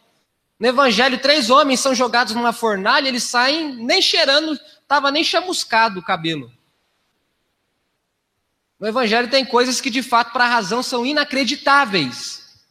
No 0.59 0.67
Evangelho, 0.67 1.17
três 1.21 1.49
homens 1.49 1.79
são 1.79 1.95
jogados 1.95 2.35
numa 2.35 2.53
fornalha, 2.53 3.07
eles 3.07 3.23
saem 3.23 3.77
nem 3.77 4.03
cheirando, 4.03 4.55
estava 4.83 5.13
nem 5.13 5.23
chamuscado 5.23 6.01
o 6.01 6.03
cabelo. 6.03 6.51
No 8.81 8.89
Evangelho 8.89 9.31
tem 9.31 9.45
coisas 9.45 9.81
que 9.81 9.91
de 9.91 10.03
fato, 10.03 10.33
para 10.33 10.45
a 10.45 10.49
razão, 10.49 10.83
são 10.83 11.07
inacreditáveis. 11.07 12.67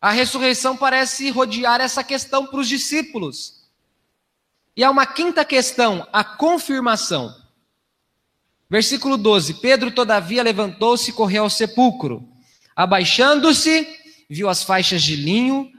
A 0.00 0.10
ressurreição 0.10 0.76
parece 0.76 1.30
rodear 1.30 1.80
essa 1.80 2.02
questão 2.02 2.44
para 2.44 2.58
os 2.58 2.68
discípulos. 2.68 3.59
E 4.80 4.82
há 4.82 4.90
uma 4.90 5.04
quinta 5.04 5.44
questão, 5.44 6.08
a 6.10 6.24
confirmação. 6.24 7.36
Versículo 8.66 9.18
12: 9.18 9.60
Pedro, 9.60 9.90
todavia, 9.90 10.42
levantou-se 10.42 11.10
e 11.10 11.12
correu 11.12 11.42
ao 11.42 11.50
sepulcro. 11.50 12.26
Abaixando-se, 12.74 13.86
viu 14.26 14.48
as 14.48 14.62
faixas 14.62 15.02
de 15.02 15.16
linho 15.16 15.70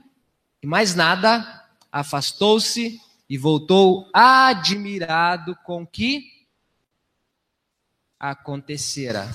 e 0.62 0.68
mais 0.68 0.94
nada, 0.94 1.66
afastou-se 1.92 3.02
e 3.28 3.40
voltou 3.40 4.08
admirado 4.14 5.58
com 5.64 5.84
que 5.84 6.46
acontecera. 8.20 9.28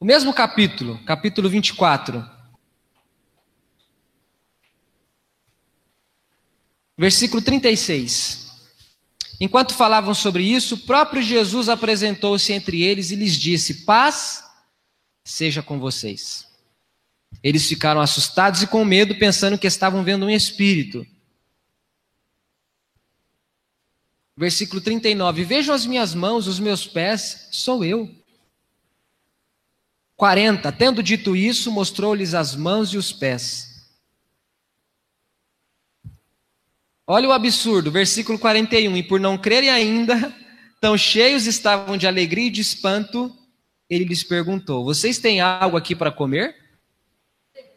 O 0.00 0.04
mesmo 0.06 0.32
capítulo, 0.32 0.98
capítulo 1.04 1.50
24. 1.50 2.39
Versículo 7.00 7.40
36. 7.40 8.50
Enquanto 9.40 9.72
falavam 9.72 10.12
sobre 10.12 10.42
isso, 10.42 10.74
o 10.74 10.78
próprio 10.80 11.22
Jesus 11.22 11.70
apresentou-se 11.70 12.52
entre 12.52 12.82
eles 12.82 13.10
e 13.10 13.16
lhes 13.16 13.38
disse: 13.38 13.86
Paz 13.86 14.44
seja 15.24 15.62
com 15.62 15.80
vocês. 15.80 16.46
Eles 17.42 17.66
ficaram 17.66 18.02
assustados 18.02 18.62
e 18.62 18.66
com 18.66 18.84
medo, 18.84 19.14
pensando 19.14 19.56
que 19.56 19.66
estavam 19.66 20.04
vendo 20.04 20.26
um 20.26 20.30
espírito. 20.30 21.06
Versículo 24.36 24.82
39. 24.82 25.42
Vejam 25.42 25.74
as 25.74 25.86
minhas 25.86 26.14
mãos, 26.14 26.46
os 26.46 26.60
meus 26.60 26.86
pés, 26.86 27.48
sou 27.50 27.82
eu. 27.82 28.14
40. 30.18 30.70
Tendo 30.72 31.02
dito 31.02 31.34
isso, 31.34 31.72
mostrou-lhes 31.72 32.34
as 32.34 32.54
mãos 32.54 32.90
e 32.92 32.98
os 32.98 33.10
pés. 33.10 33.69
Olha 37.12 37.28
o 37.28 37.32
absurdo, 37.32 37.90
versículo 37.90 38.38
41. 38.38 38.96
E 38.96 39.02
por 39.02 39.18
não 39.18 39.36
crerem 39.36 39.68
ainda, 39.68 40.32
tão 40.80 40.96
cheios 40.96 41.44
estavam 41.44 41.96
de 41.96 42.06
alegria 42.06 42.46
e 42.46 42.50
de 42.50 42.60
espanto, 42.60 43.36
ele 43.88 44.04
lhes 44.04 44.22
perguntou: 44.22 44.84
Vocês 44.84 45.18
têm 45.18 45.40
algo 45.40 45.76
aqui 45.76 45.96
para 45.96 46.12
comer? 46.12 46.54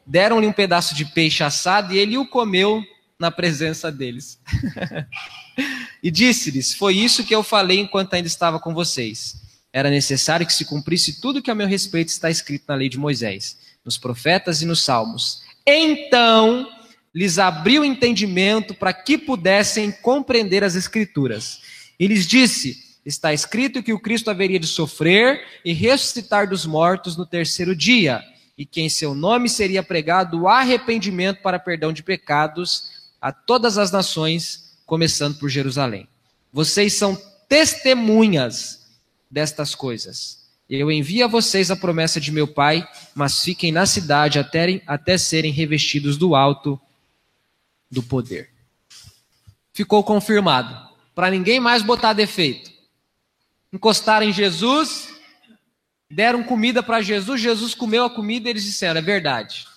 Deram-lhe 0.05 0.45
um 0.45 0.53
pedaço 0.53 0.93
de 0.93 1.03
peixe 1.03 1.43
assado 1.43 1.95
e 1.95 1.97
ele 1.97 2.15
o 2.15 2.27
comeu 2.27 2.83
na 3.19 3.31
presença 3.31 3.91
deles. 3.91 4.39
e 6.03 6.11
disse-lhes: 6.11 6.75
Foi 6.75 6.95
isso 6.95 7.23
que 7.23 7.33
eu 7.33 7.41
falei 7.41 7.79
enquanto 7.79 8.13
ainda 8.13 8.27
estava 8.27 8.59
com 8.59 8.71
vocês 8.71 9.41
era 9.73 9.89
necessário 9.89 10.45
que 10.45 10.53
se 10.53 10.65
cumprisse 10.65 11.19
tudo 11.19 11.41
que 11.41 11.49
a 11.49 11.55
meu 11.55 11.65
respeito 11.65 12.09
está 12.09 12.29
escrito 12.29 12.65
na 12.67 12.75
lei 12.75 12.87
de 12.87 12.99
Moisés, 12.99 13.57
nos 13.83 13.97
profetas 13.97 14.61
e 14.61 14.67
nos 14.67 14.83
salmos. 14.83 15.41
Então 15.65 16.69
lhes 17.13 17.37
abriu 17.37 17.83
o 17.83 17.85
entendimento 17.85 18.73
para 18.73 18.93
que 18.93 19.17
pudessem 19.17 19.91
compreender 19.91 20.63
as 20.63 20.75
Escrituras. 20.75 21.61
E 21.99 22.07
lhes 22.07 22.25
disse: 22.25 22.97
Está 23.05 23.33
escrito 23.33 23.83
que 23.83 23.93
o 23.93 23.99
Cristo 23.99 24.31
haveria 24.31 24.59
de 24.59 24.67
sofrer 24.67 25.41
e 25.63 25.73
ressuscitar 25.73 26.49
dos 26.49 26.65
mortos 26.65 27.15
no 27.15 27.25
terceiro 27.25 27.75
dia, 27.75 28.23
e 28.57 28.65
que 28.65 28.81
em 28.81 28.89
seu 28.89 29.13
nome 29.13 29.47
seria 29.49 29.83
pregado 29.83 30.41
o 30.41 30.47
arrependimento 30.47 31.41
para 31.41 31.59
perdão 31.59 31.93
de 31.93 32.01
pecados 32.01 33.11
a 33.21 33.31
todas 33.31 33.77
as 33.77 33.91
nações, 33.91 34.77
começando 34.85 35.37
por 35.37 35.49
Jerusalém. 35.49 36.07
Vocês 36.51 36.93
são 36.93 37.19
testemunhas 37.47 38.91
destas 39.29 39.75
coisas. 39.75 40.43
Eu 40.69 40.91
envio 40.91 41.25
a 41.25 41.27
vocês 41.27 41.69
a 41.69 41.75
promessa 41.75 42.19
de 42.19 42.31
meu 42.31 42.47
Pai, 42.47 42.87
mas 43.13 43.43
fiquem 43.43 43.71
na 43.71 43.85
cidade 43.85 44.39
até, 44.39 44.81
até 44.87 45.17
serem 45.17 45.51
revestidos 45.51 46.17
do 46.17 46.35
alto 46.35 46.79
do 47.93 48.03
poder. 48.03 48.49
Ficou 49.71 50.03
confirmado. 50.03 50.91
Para 51.15 51.29
ninguém 51.29 51.59
mais 51.59 51.83
botar 51.83 52.13
defeito. 52.13 52.71
Encostaram 53.71 54.25
em 54.25 54.33
Jesus, 54.33 55.09
deram 56.09 56.43
comida 56.43 56.83
para 56.83 57.01
Jesus, 57.01 57.41
Jesus 57.41 57.73
comeu 57.73 58.05
a 58.05 58.09
comida 58.09 58.47
e 58.47 58.51
eles 58.51 58.63
disseram: 58.63 58.99
é 58.99 59.01
verdade. 59.01 59.67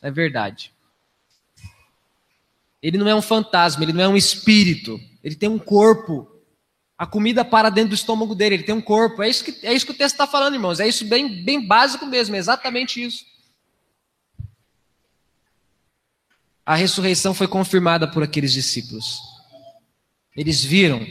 É 0.00 0.10
verdade. 0.10 0.72
Ele 2.82 2.98
não 2.98 3.08
é 3.08 3.14
um 3.14 3.22
fantasma, 3.22 3.84
ele 3.84 3.92
não 3.92 4.04
é 4.04 4.08
um 4.08 4.16
espírito, 4.16 5.00
ele 5.22 5.34
tem 5.34 5.48
um 5.48 5.58
corpo. 5.58 6.28
A 6.98 7.06
comida 7.06 7.44
para 7.44 7.68
dentro 7.68 7.90
do 7.90 7.94
estômago 7.94 8.34
dele, 8.34 8.56
ele 8.56 8.62
tem 8.62 8.74
um 8.74 8.80
corpo. 8.80 9.22
É 9.22 9.28
isso 9.28 9.44
que, 9.44 9.66
é 9.66 9.72
isso 9.72 9.86
que 9.86 9.92
o 9.92 9.96
texto 9.96 10.14
está 10.14 10.26
falando, 10.26 10.54
irmãos. 10.54 10.78
É 10.78 10.86
isso 10.86 11.04
bem, 11.04 11.42
bem 11.42 11.66
básico 11.66 12.06
mesmo, 12.06 12.36
é 12.36 12.38
exatamente 12.38 13.02
isso. 13.02 13.24
A 16.64 16.74
ressurreição 16.74 17.34
foi 17.34 17.48
confirmada 17.48 18.06
por 18.06 18.22
aqueles 18.22 18.52
discípulos. 18.52 19.20
Eles 20.36 20.64
viram. 20.64 21.04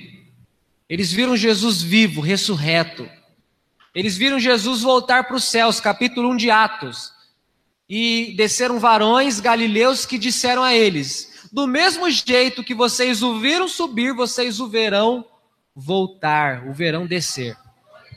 Eles 0.90 1.12
viram 1.12 1.36
Jesus 1.36 1.82
vivo, 1.82 2.22
ressurreto. 2.22 3.08
Eles 3.94 4.18
viram 4.18 4.40
Jesus 4.40 4.82
voltar 4.82 5.26
para 5.26 5.36
os 5.36 5.44
céus, 5.44 5.80
capítulo 5.80 6.30
1 6.32 6.38
de 6.38 6.52
Atos. 6.52 7.12
E 7.90 8.34
desceram 8.38 8.80
varões 8.80 9.42
galileus 9.42 10.06
que 10.06 10.18
disseram 10.18 10.64
a 10.64 10.74
eles: 10.74 11.50
Do 11.52 11.68
mesmo 11.68 12.10
jeito 12.10 12.64
que 12.64 12.74
vocês 12.74 13.22
o 13.22 13.40
viram 13.40 13.68
subir, 13.68 14.14
vocês 14.14 14.62
o 14.62 14.70
verão 14.70 15.26
voltar, 15.76 16.68
o 16.68 16.74
verão 16.74 17.06
descer. 17.06 17.58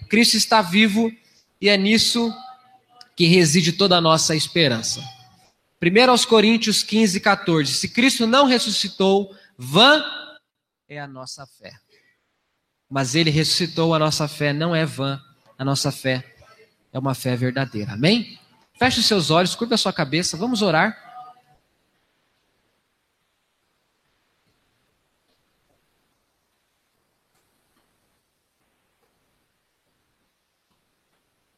Cristo 0.09 0.37
está 0.37 0.63
vivo 0.63 1.13
e 1.61 1.69
é 1.69 1.77
nisso 1.77 2.33
que 3.17 3.27
reside 3.27 3.73
toda 3.73 3.97
a 3.97 4.01
nossa 4.01 4.37
esperança. 4.37 5.03
1 5.85 6.11
aos 6.11 6.25
Coríntios 6.25 6.83
15, 6.83 7.21
14. 7.21 7.75
Se 7.75 7.89
Cristo 7.89 8.27
não 8.27 8.47
ressuscitou, 8.47 9.35
vã 9.57 10.05
é 10.89 10.99
a 10.99 11.07
nossa 11.07 11.47
fé. 11.47 11.73
Mas 12.89 13.15
ele 13.15 13.31
ressuscitou, 13.31 13.95
a 13.95 13.99
nossa 13.99 14.29
fé 14.29 14.53
não 14.53 14.75
é 14.75 14.85
vã 14.85 15.21
a 15.59 15.65
nossa 15.65 15.93
fé 15.93 16.25
é 16.93 16.99
uma 16.99 17.15
fé 17.15 17.37
verdadeira. 17.37 17.93
Amém? 17.93 18.39
Feche 18.79 19.01
os 19.01 19.07
seus 19.07 19.31
olhos, 19.31 19.55
curva 19.55 19.75
a 19.75 19.79
sua 19.79 19.93
cabeça, 19.93 20.37
vamos 20.37 20.63
orar. 20.63 21.03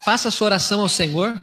Faça 0.04 0.28
a 0.28 0.30
sua 0.30 0.46
oração 0.46 0.80
ao 0.82 0.88
Senhor. 0.88 1.40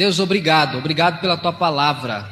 Deus, 0.00 0.18
obrigado, 0.18 0.78
obrigado 0.78 1.20
pela 1.20 1.36
tua 1.36 1.52
palavra. 1.52 2.26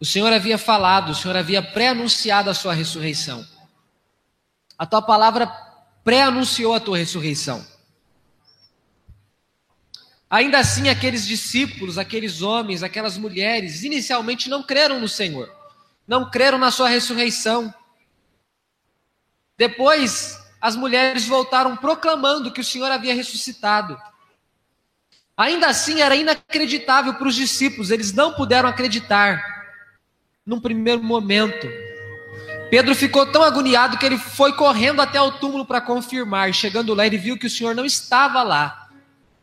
O 0.00 0.04
Senhor 0.04 0.32
havia 0.32 0.58
falado, 0.58 1.10
o 1.10 1.14
Senhor 1.14 1.36
havia 1.36 1.62
pré-anunciado 1.62 2.50
a 2.50 2.54
sua 2.54 2.74
ressurreição. 2.74 3.46
A 4.76 4.84
tua 4.84 5.00
palavra 5.00 5.46
pré-anunciou 6.02 6.74
a 6.74 6.80
tua 6.80 6.98
ressurreição. 6.98 7.64
Ainda 10.28 10.58
assim, 10.58 10.88
aqueles 10.88 11.24
discípulos, 11.24 11.98
aqueles 11.98 12.42
homens, 12.42 12.82
aquelas 12.82 13.16
mulheres, 13.16 13.84
inicialmente 13.84 14.50
não 14.50 14.64
creram 14.64 14.98
no 14.98 15.08
Senhor, 15.08 15.48
não 16.04 16.28
creram 16.32 16.58
na 16.58 16.72
sua 16.72 16.88
ressurreição. 16.88 17.72
Depois, 19.56 20.36
as 20.60 20.74
mulheres 20.74 21.28
voltaram 21.28 21.76
proclamando 21.76 22.52
que 22.52 22.60
o 22.60 22.64
Senhor 22.64 22.90
havia 22.90 23.14
ressuscitado. 23.14 23.96
Ainda 25.42 25.66
assim, 25.66 26.00
era 26.00 26.14
inacreditável 26.14 27.14
para 27.14 27.26
os 27.26 27.34
discípulos, 27.34 27.90
eles 27.90 28.12
não 28.12 28.32
puderam 28.32 28.68
acreditar 28.68 29.42
num 30.46 30.60
primeiro 30.60 31.02
momento. 31.02 31.66
Pedro 32.70 32.94
ficou 32.94 33.26
tão 33.26 33.42
agoniado 33.42 33.98
que 33.98 34.06
ele 34.06 34.18
foi 34.18 34.52
correndo 34.52 35.02
até 35.02 35.20
o 35.20 35.32
túmulo 35.32 35.66
para 35.66 35.80
confirmar. 35.80 36.54
Chegando 36.54 36.94
lá, 36.94 37.04
ele 37.04 37.18
viu 37.18 37.36
que 37.36 37.48
o 37.48 37.50
Senhor 37.50 37.74
não 37.74 37.84
estava 37.84 38.40
lá. 38.44 38.88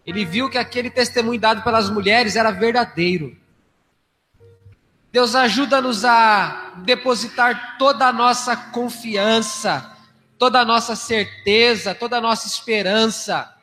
Ele 0.06 0.24
viu 0.24 0.50
que 0.50 0.58
aquele 0.58 0.89
testemunho 0.89 1.38
dado 1.38 1.64
pelas 1.64 1.89
mulheres 1.89 2.38
era 2.38 2.50
verdadeiro. 2.50 3.36
Deus 5.12 5.36
ajuda-nos 5.36 6.06
a 6.06 6.76
depositar 6.78 7.76
toda 7.78 8.08
a 8.08 8.14
nossa 8.14 8.56
confiança, 8.56 9.97
toda 10.38 10.62
a 10.62 10.66
nossa 10.66 10.95
certeza, 10.95 11.93
toda 11.93 12.20
a 12.20 12.22
nossa 12.22 12.47
esperança 12.47 13.54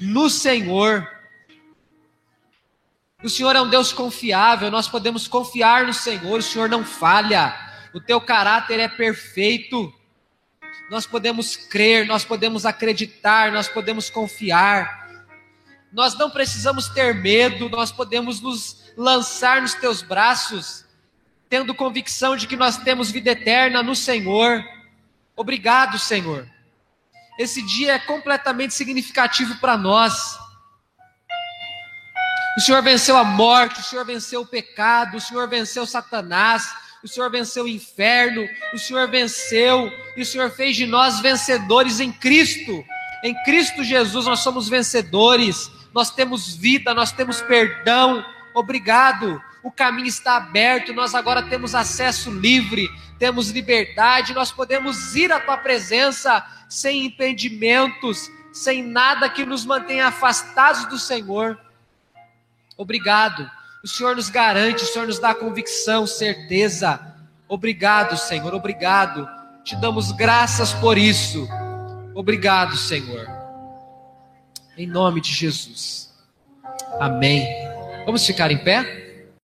no 0.00 0.30
Senhor. 0.30 1.13
O 3.24 3.30
Senhor 3.30 3.56
é 3.56 3.62
um 3.62 3.70
Deus 3.70 3.90
confiável, 3.90 4.70
nós 4.70 4.86
podemos 4.86 5.26
confiar 5.26 5.86
no 5.86 5.94
Senhor, 5.94 6.40
o 6.40 6.42
Senhor 6.42 6.68
não 6.68 6.84
falha, 6.84 7.58
o 7.94 7.98
teu 7.98 8.20
caráter 8.20 8.78
é 8.78 8.86
perfeito. 8.86 9.90
Nós 10.90 11.06
podemos 11.06 11.56
crer, 11.56 12.06
nós 12.06 12.22
podemos 12.22 12.66
acreditar, 12.66 13.50
nós 13.50 13.66
podemos 13.66 14.10
confiar. 14.10 15.08
Nós 15.90 16.14
não 16.18 16.28
precisamos 16.28 16.90
ter 16.90 17.14
medo, 17.14 17.70
nós 17.70 17.90
podemos 17.90 18.42
nos 18.42 18.92
lançar 18.94 19.62
nos 19.62 19.72
teus 19.72 20.02
braços, 20.02 20.84
tendo 21.48 21.74
convicção 21.74 22.36
de 22.36 22.46
que 22.46 22.58
nós 22.58 22.76
temos 22.76 23.10
vida 23.10 23.30
eterna 23.30 23.82
no 23.82 23.96
Senhor. 23.96 24.62
Obrigado, 25.34 25.98
Senhor. 25.98 26.46
Esse 27.38 27.62
dia 27.62 27.94
é 27.94 27.98
completamente 27.98 28.74
significativo 28.74 29.56
para 29.60 29.78
nós. 29.78 30.43
O 32.56 32.60
Senhor 32.60 32.82
venceu 32.82 33.16
a 33.16 33.24
morte, 33.24 33.80
o 33.80 33.82
Senhor 33.82 34.04
venceu 34.04 34.42
o 34.42 34.46
pecado, 34.46 35.16
o 35.16 35.20
Senhor 35.20 35.48
venceu 35.48 35.84
Satanás, 35.84 36.72
o 37.02 37.08
Senhor 37.08 37.28
venceu 37.28 37.64
o 37.64 37.68
inferno, 37.68 38.48
o 38.72 38.78
Senhor 38.78 39.10
venceu 39.10 39.92
e 40.16 40.22
o 40.22 40.26
Senhor 40.26 40.50
fez 40.50 40.76
de 40.76 40.86
nós 40.86 41.20
vencedores 41.20 41.98
em 41.98 42.12
Cristo. 42.12 42.84
Em 43.24 43.34
Cristo 43.42 43.82
Jesus 43.82 44.26
nós 44.26 44.40
somos 44.40 44.68
vencedores, 44.68 45.68
nós 45.92 46.10
temos 46.10 46.54
vida, 46.54 46.94
nós 46.94 47.10
temos 47.10 47.42
perdão. 47.42 48.24
Obrigado. 48.54 49.42
O 49.62 49.70
caminho 49.70 50.06
está 50.08 50.36
aberto, 50.36 50.92
nós 50.92 51.14
agora 51.14 51.42
temos 51.42 51.74
acesso 51.74 52.30
livre, 52.30 52.88
temos 53.18 53.50
liberdade, 53.50 54.34
nós 54.34 54.52
podemos 54.52 55.16
ir 55.16 55.32
à 55.32 55.40
tua 55.40 55.56
presença 55.56 56.44
sem 56.68 57.06
impedimentos, 57.06 58.30
sem 58.52 58.82
nada 58.82 59.28
que 59.28 59.44
nos 59.44 59.64
mantenha 59.64 60.08
afastados 60.08 60.84
do 60.86 60.98
Senhor. 60.98 61.58
Obrigado. 62.76 63.50
O 63.82 63.88
Senhor 63.88 64.16
nos 64.16 64.30
garante, 64.30 64.84
o 64.84 64.86
Senhor 64.86 65.06
nos 65.06 65.18
dá 65.18 65.34
convicção, 65.34 66.06
certeza. 66.06 67.14
Obrigado, 67.46 68.16
Senhor, 68.16 68.54
obrigado. 68.54 69.28
Te 69.62 69.76
damos 69.76 70.12
graças 70.12 70.72
por 70.72 70.96
isso. 70.96 71.46
Obrigado, 72.14 72.76
Senhor. 72.76 73.26
Em 74.76 74.86
nome 74.86 75.20
de 75.20 75.32
Jesus. 75.32 76.12
Amém. 76.98 77.46
Vamos 78.06 78.26
ficar 78.26 78.50
em 78.50 78.58
pé? 78.58 79.03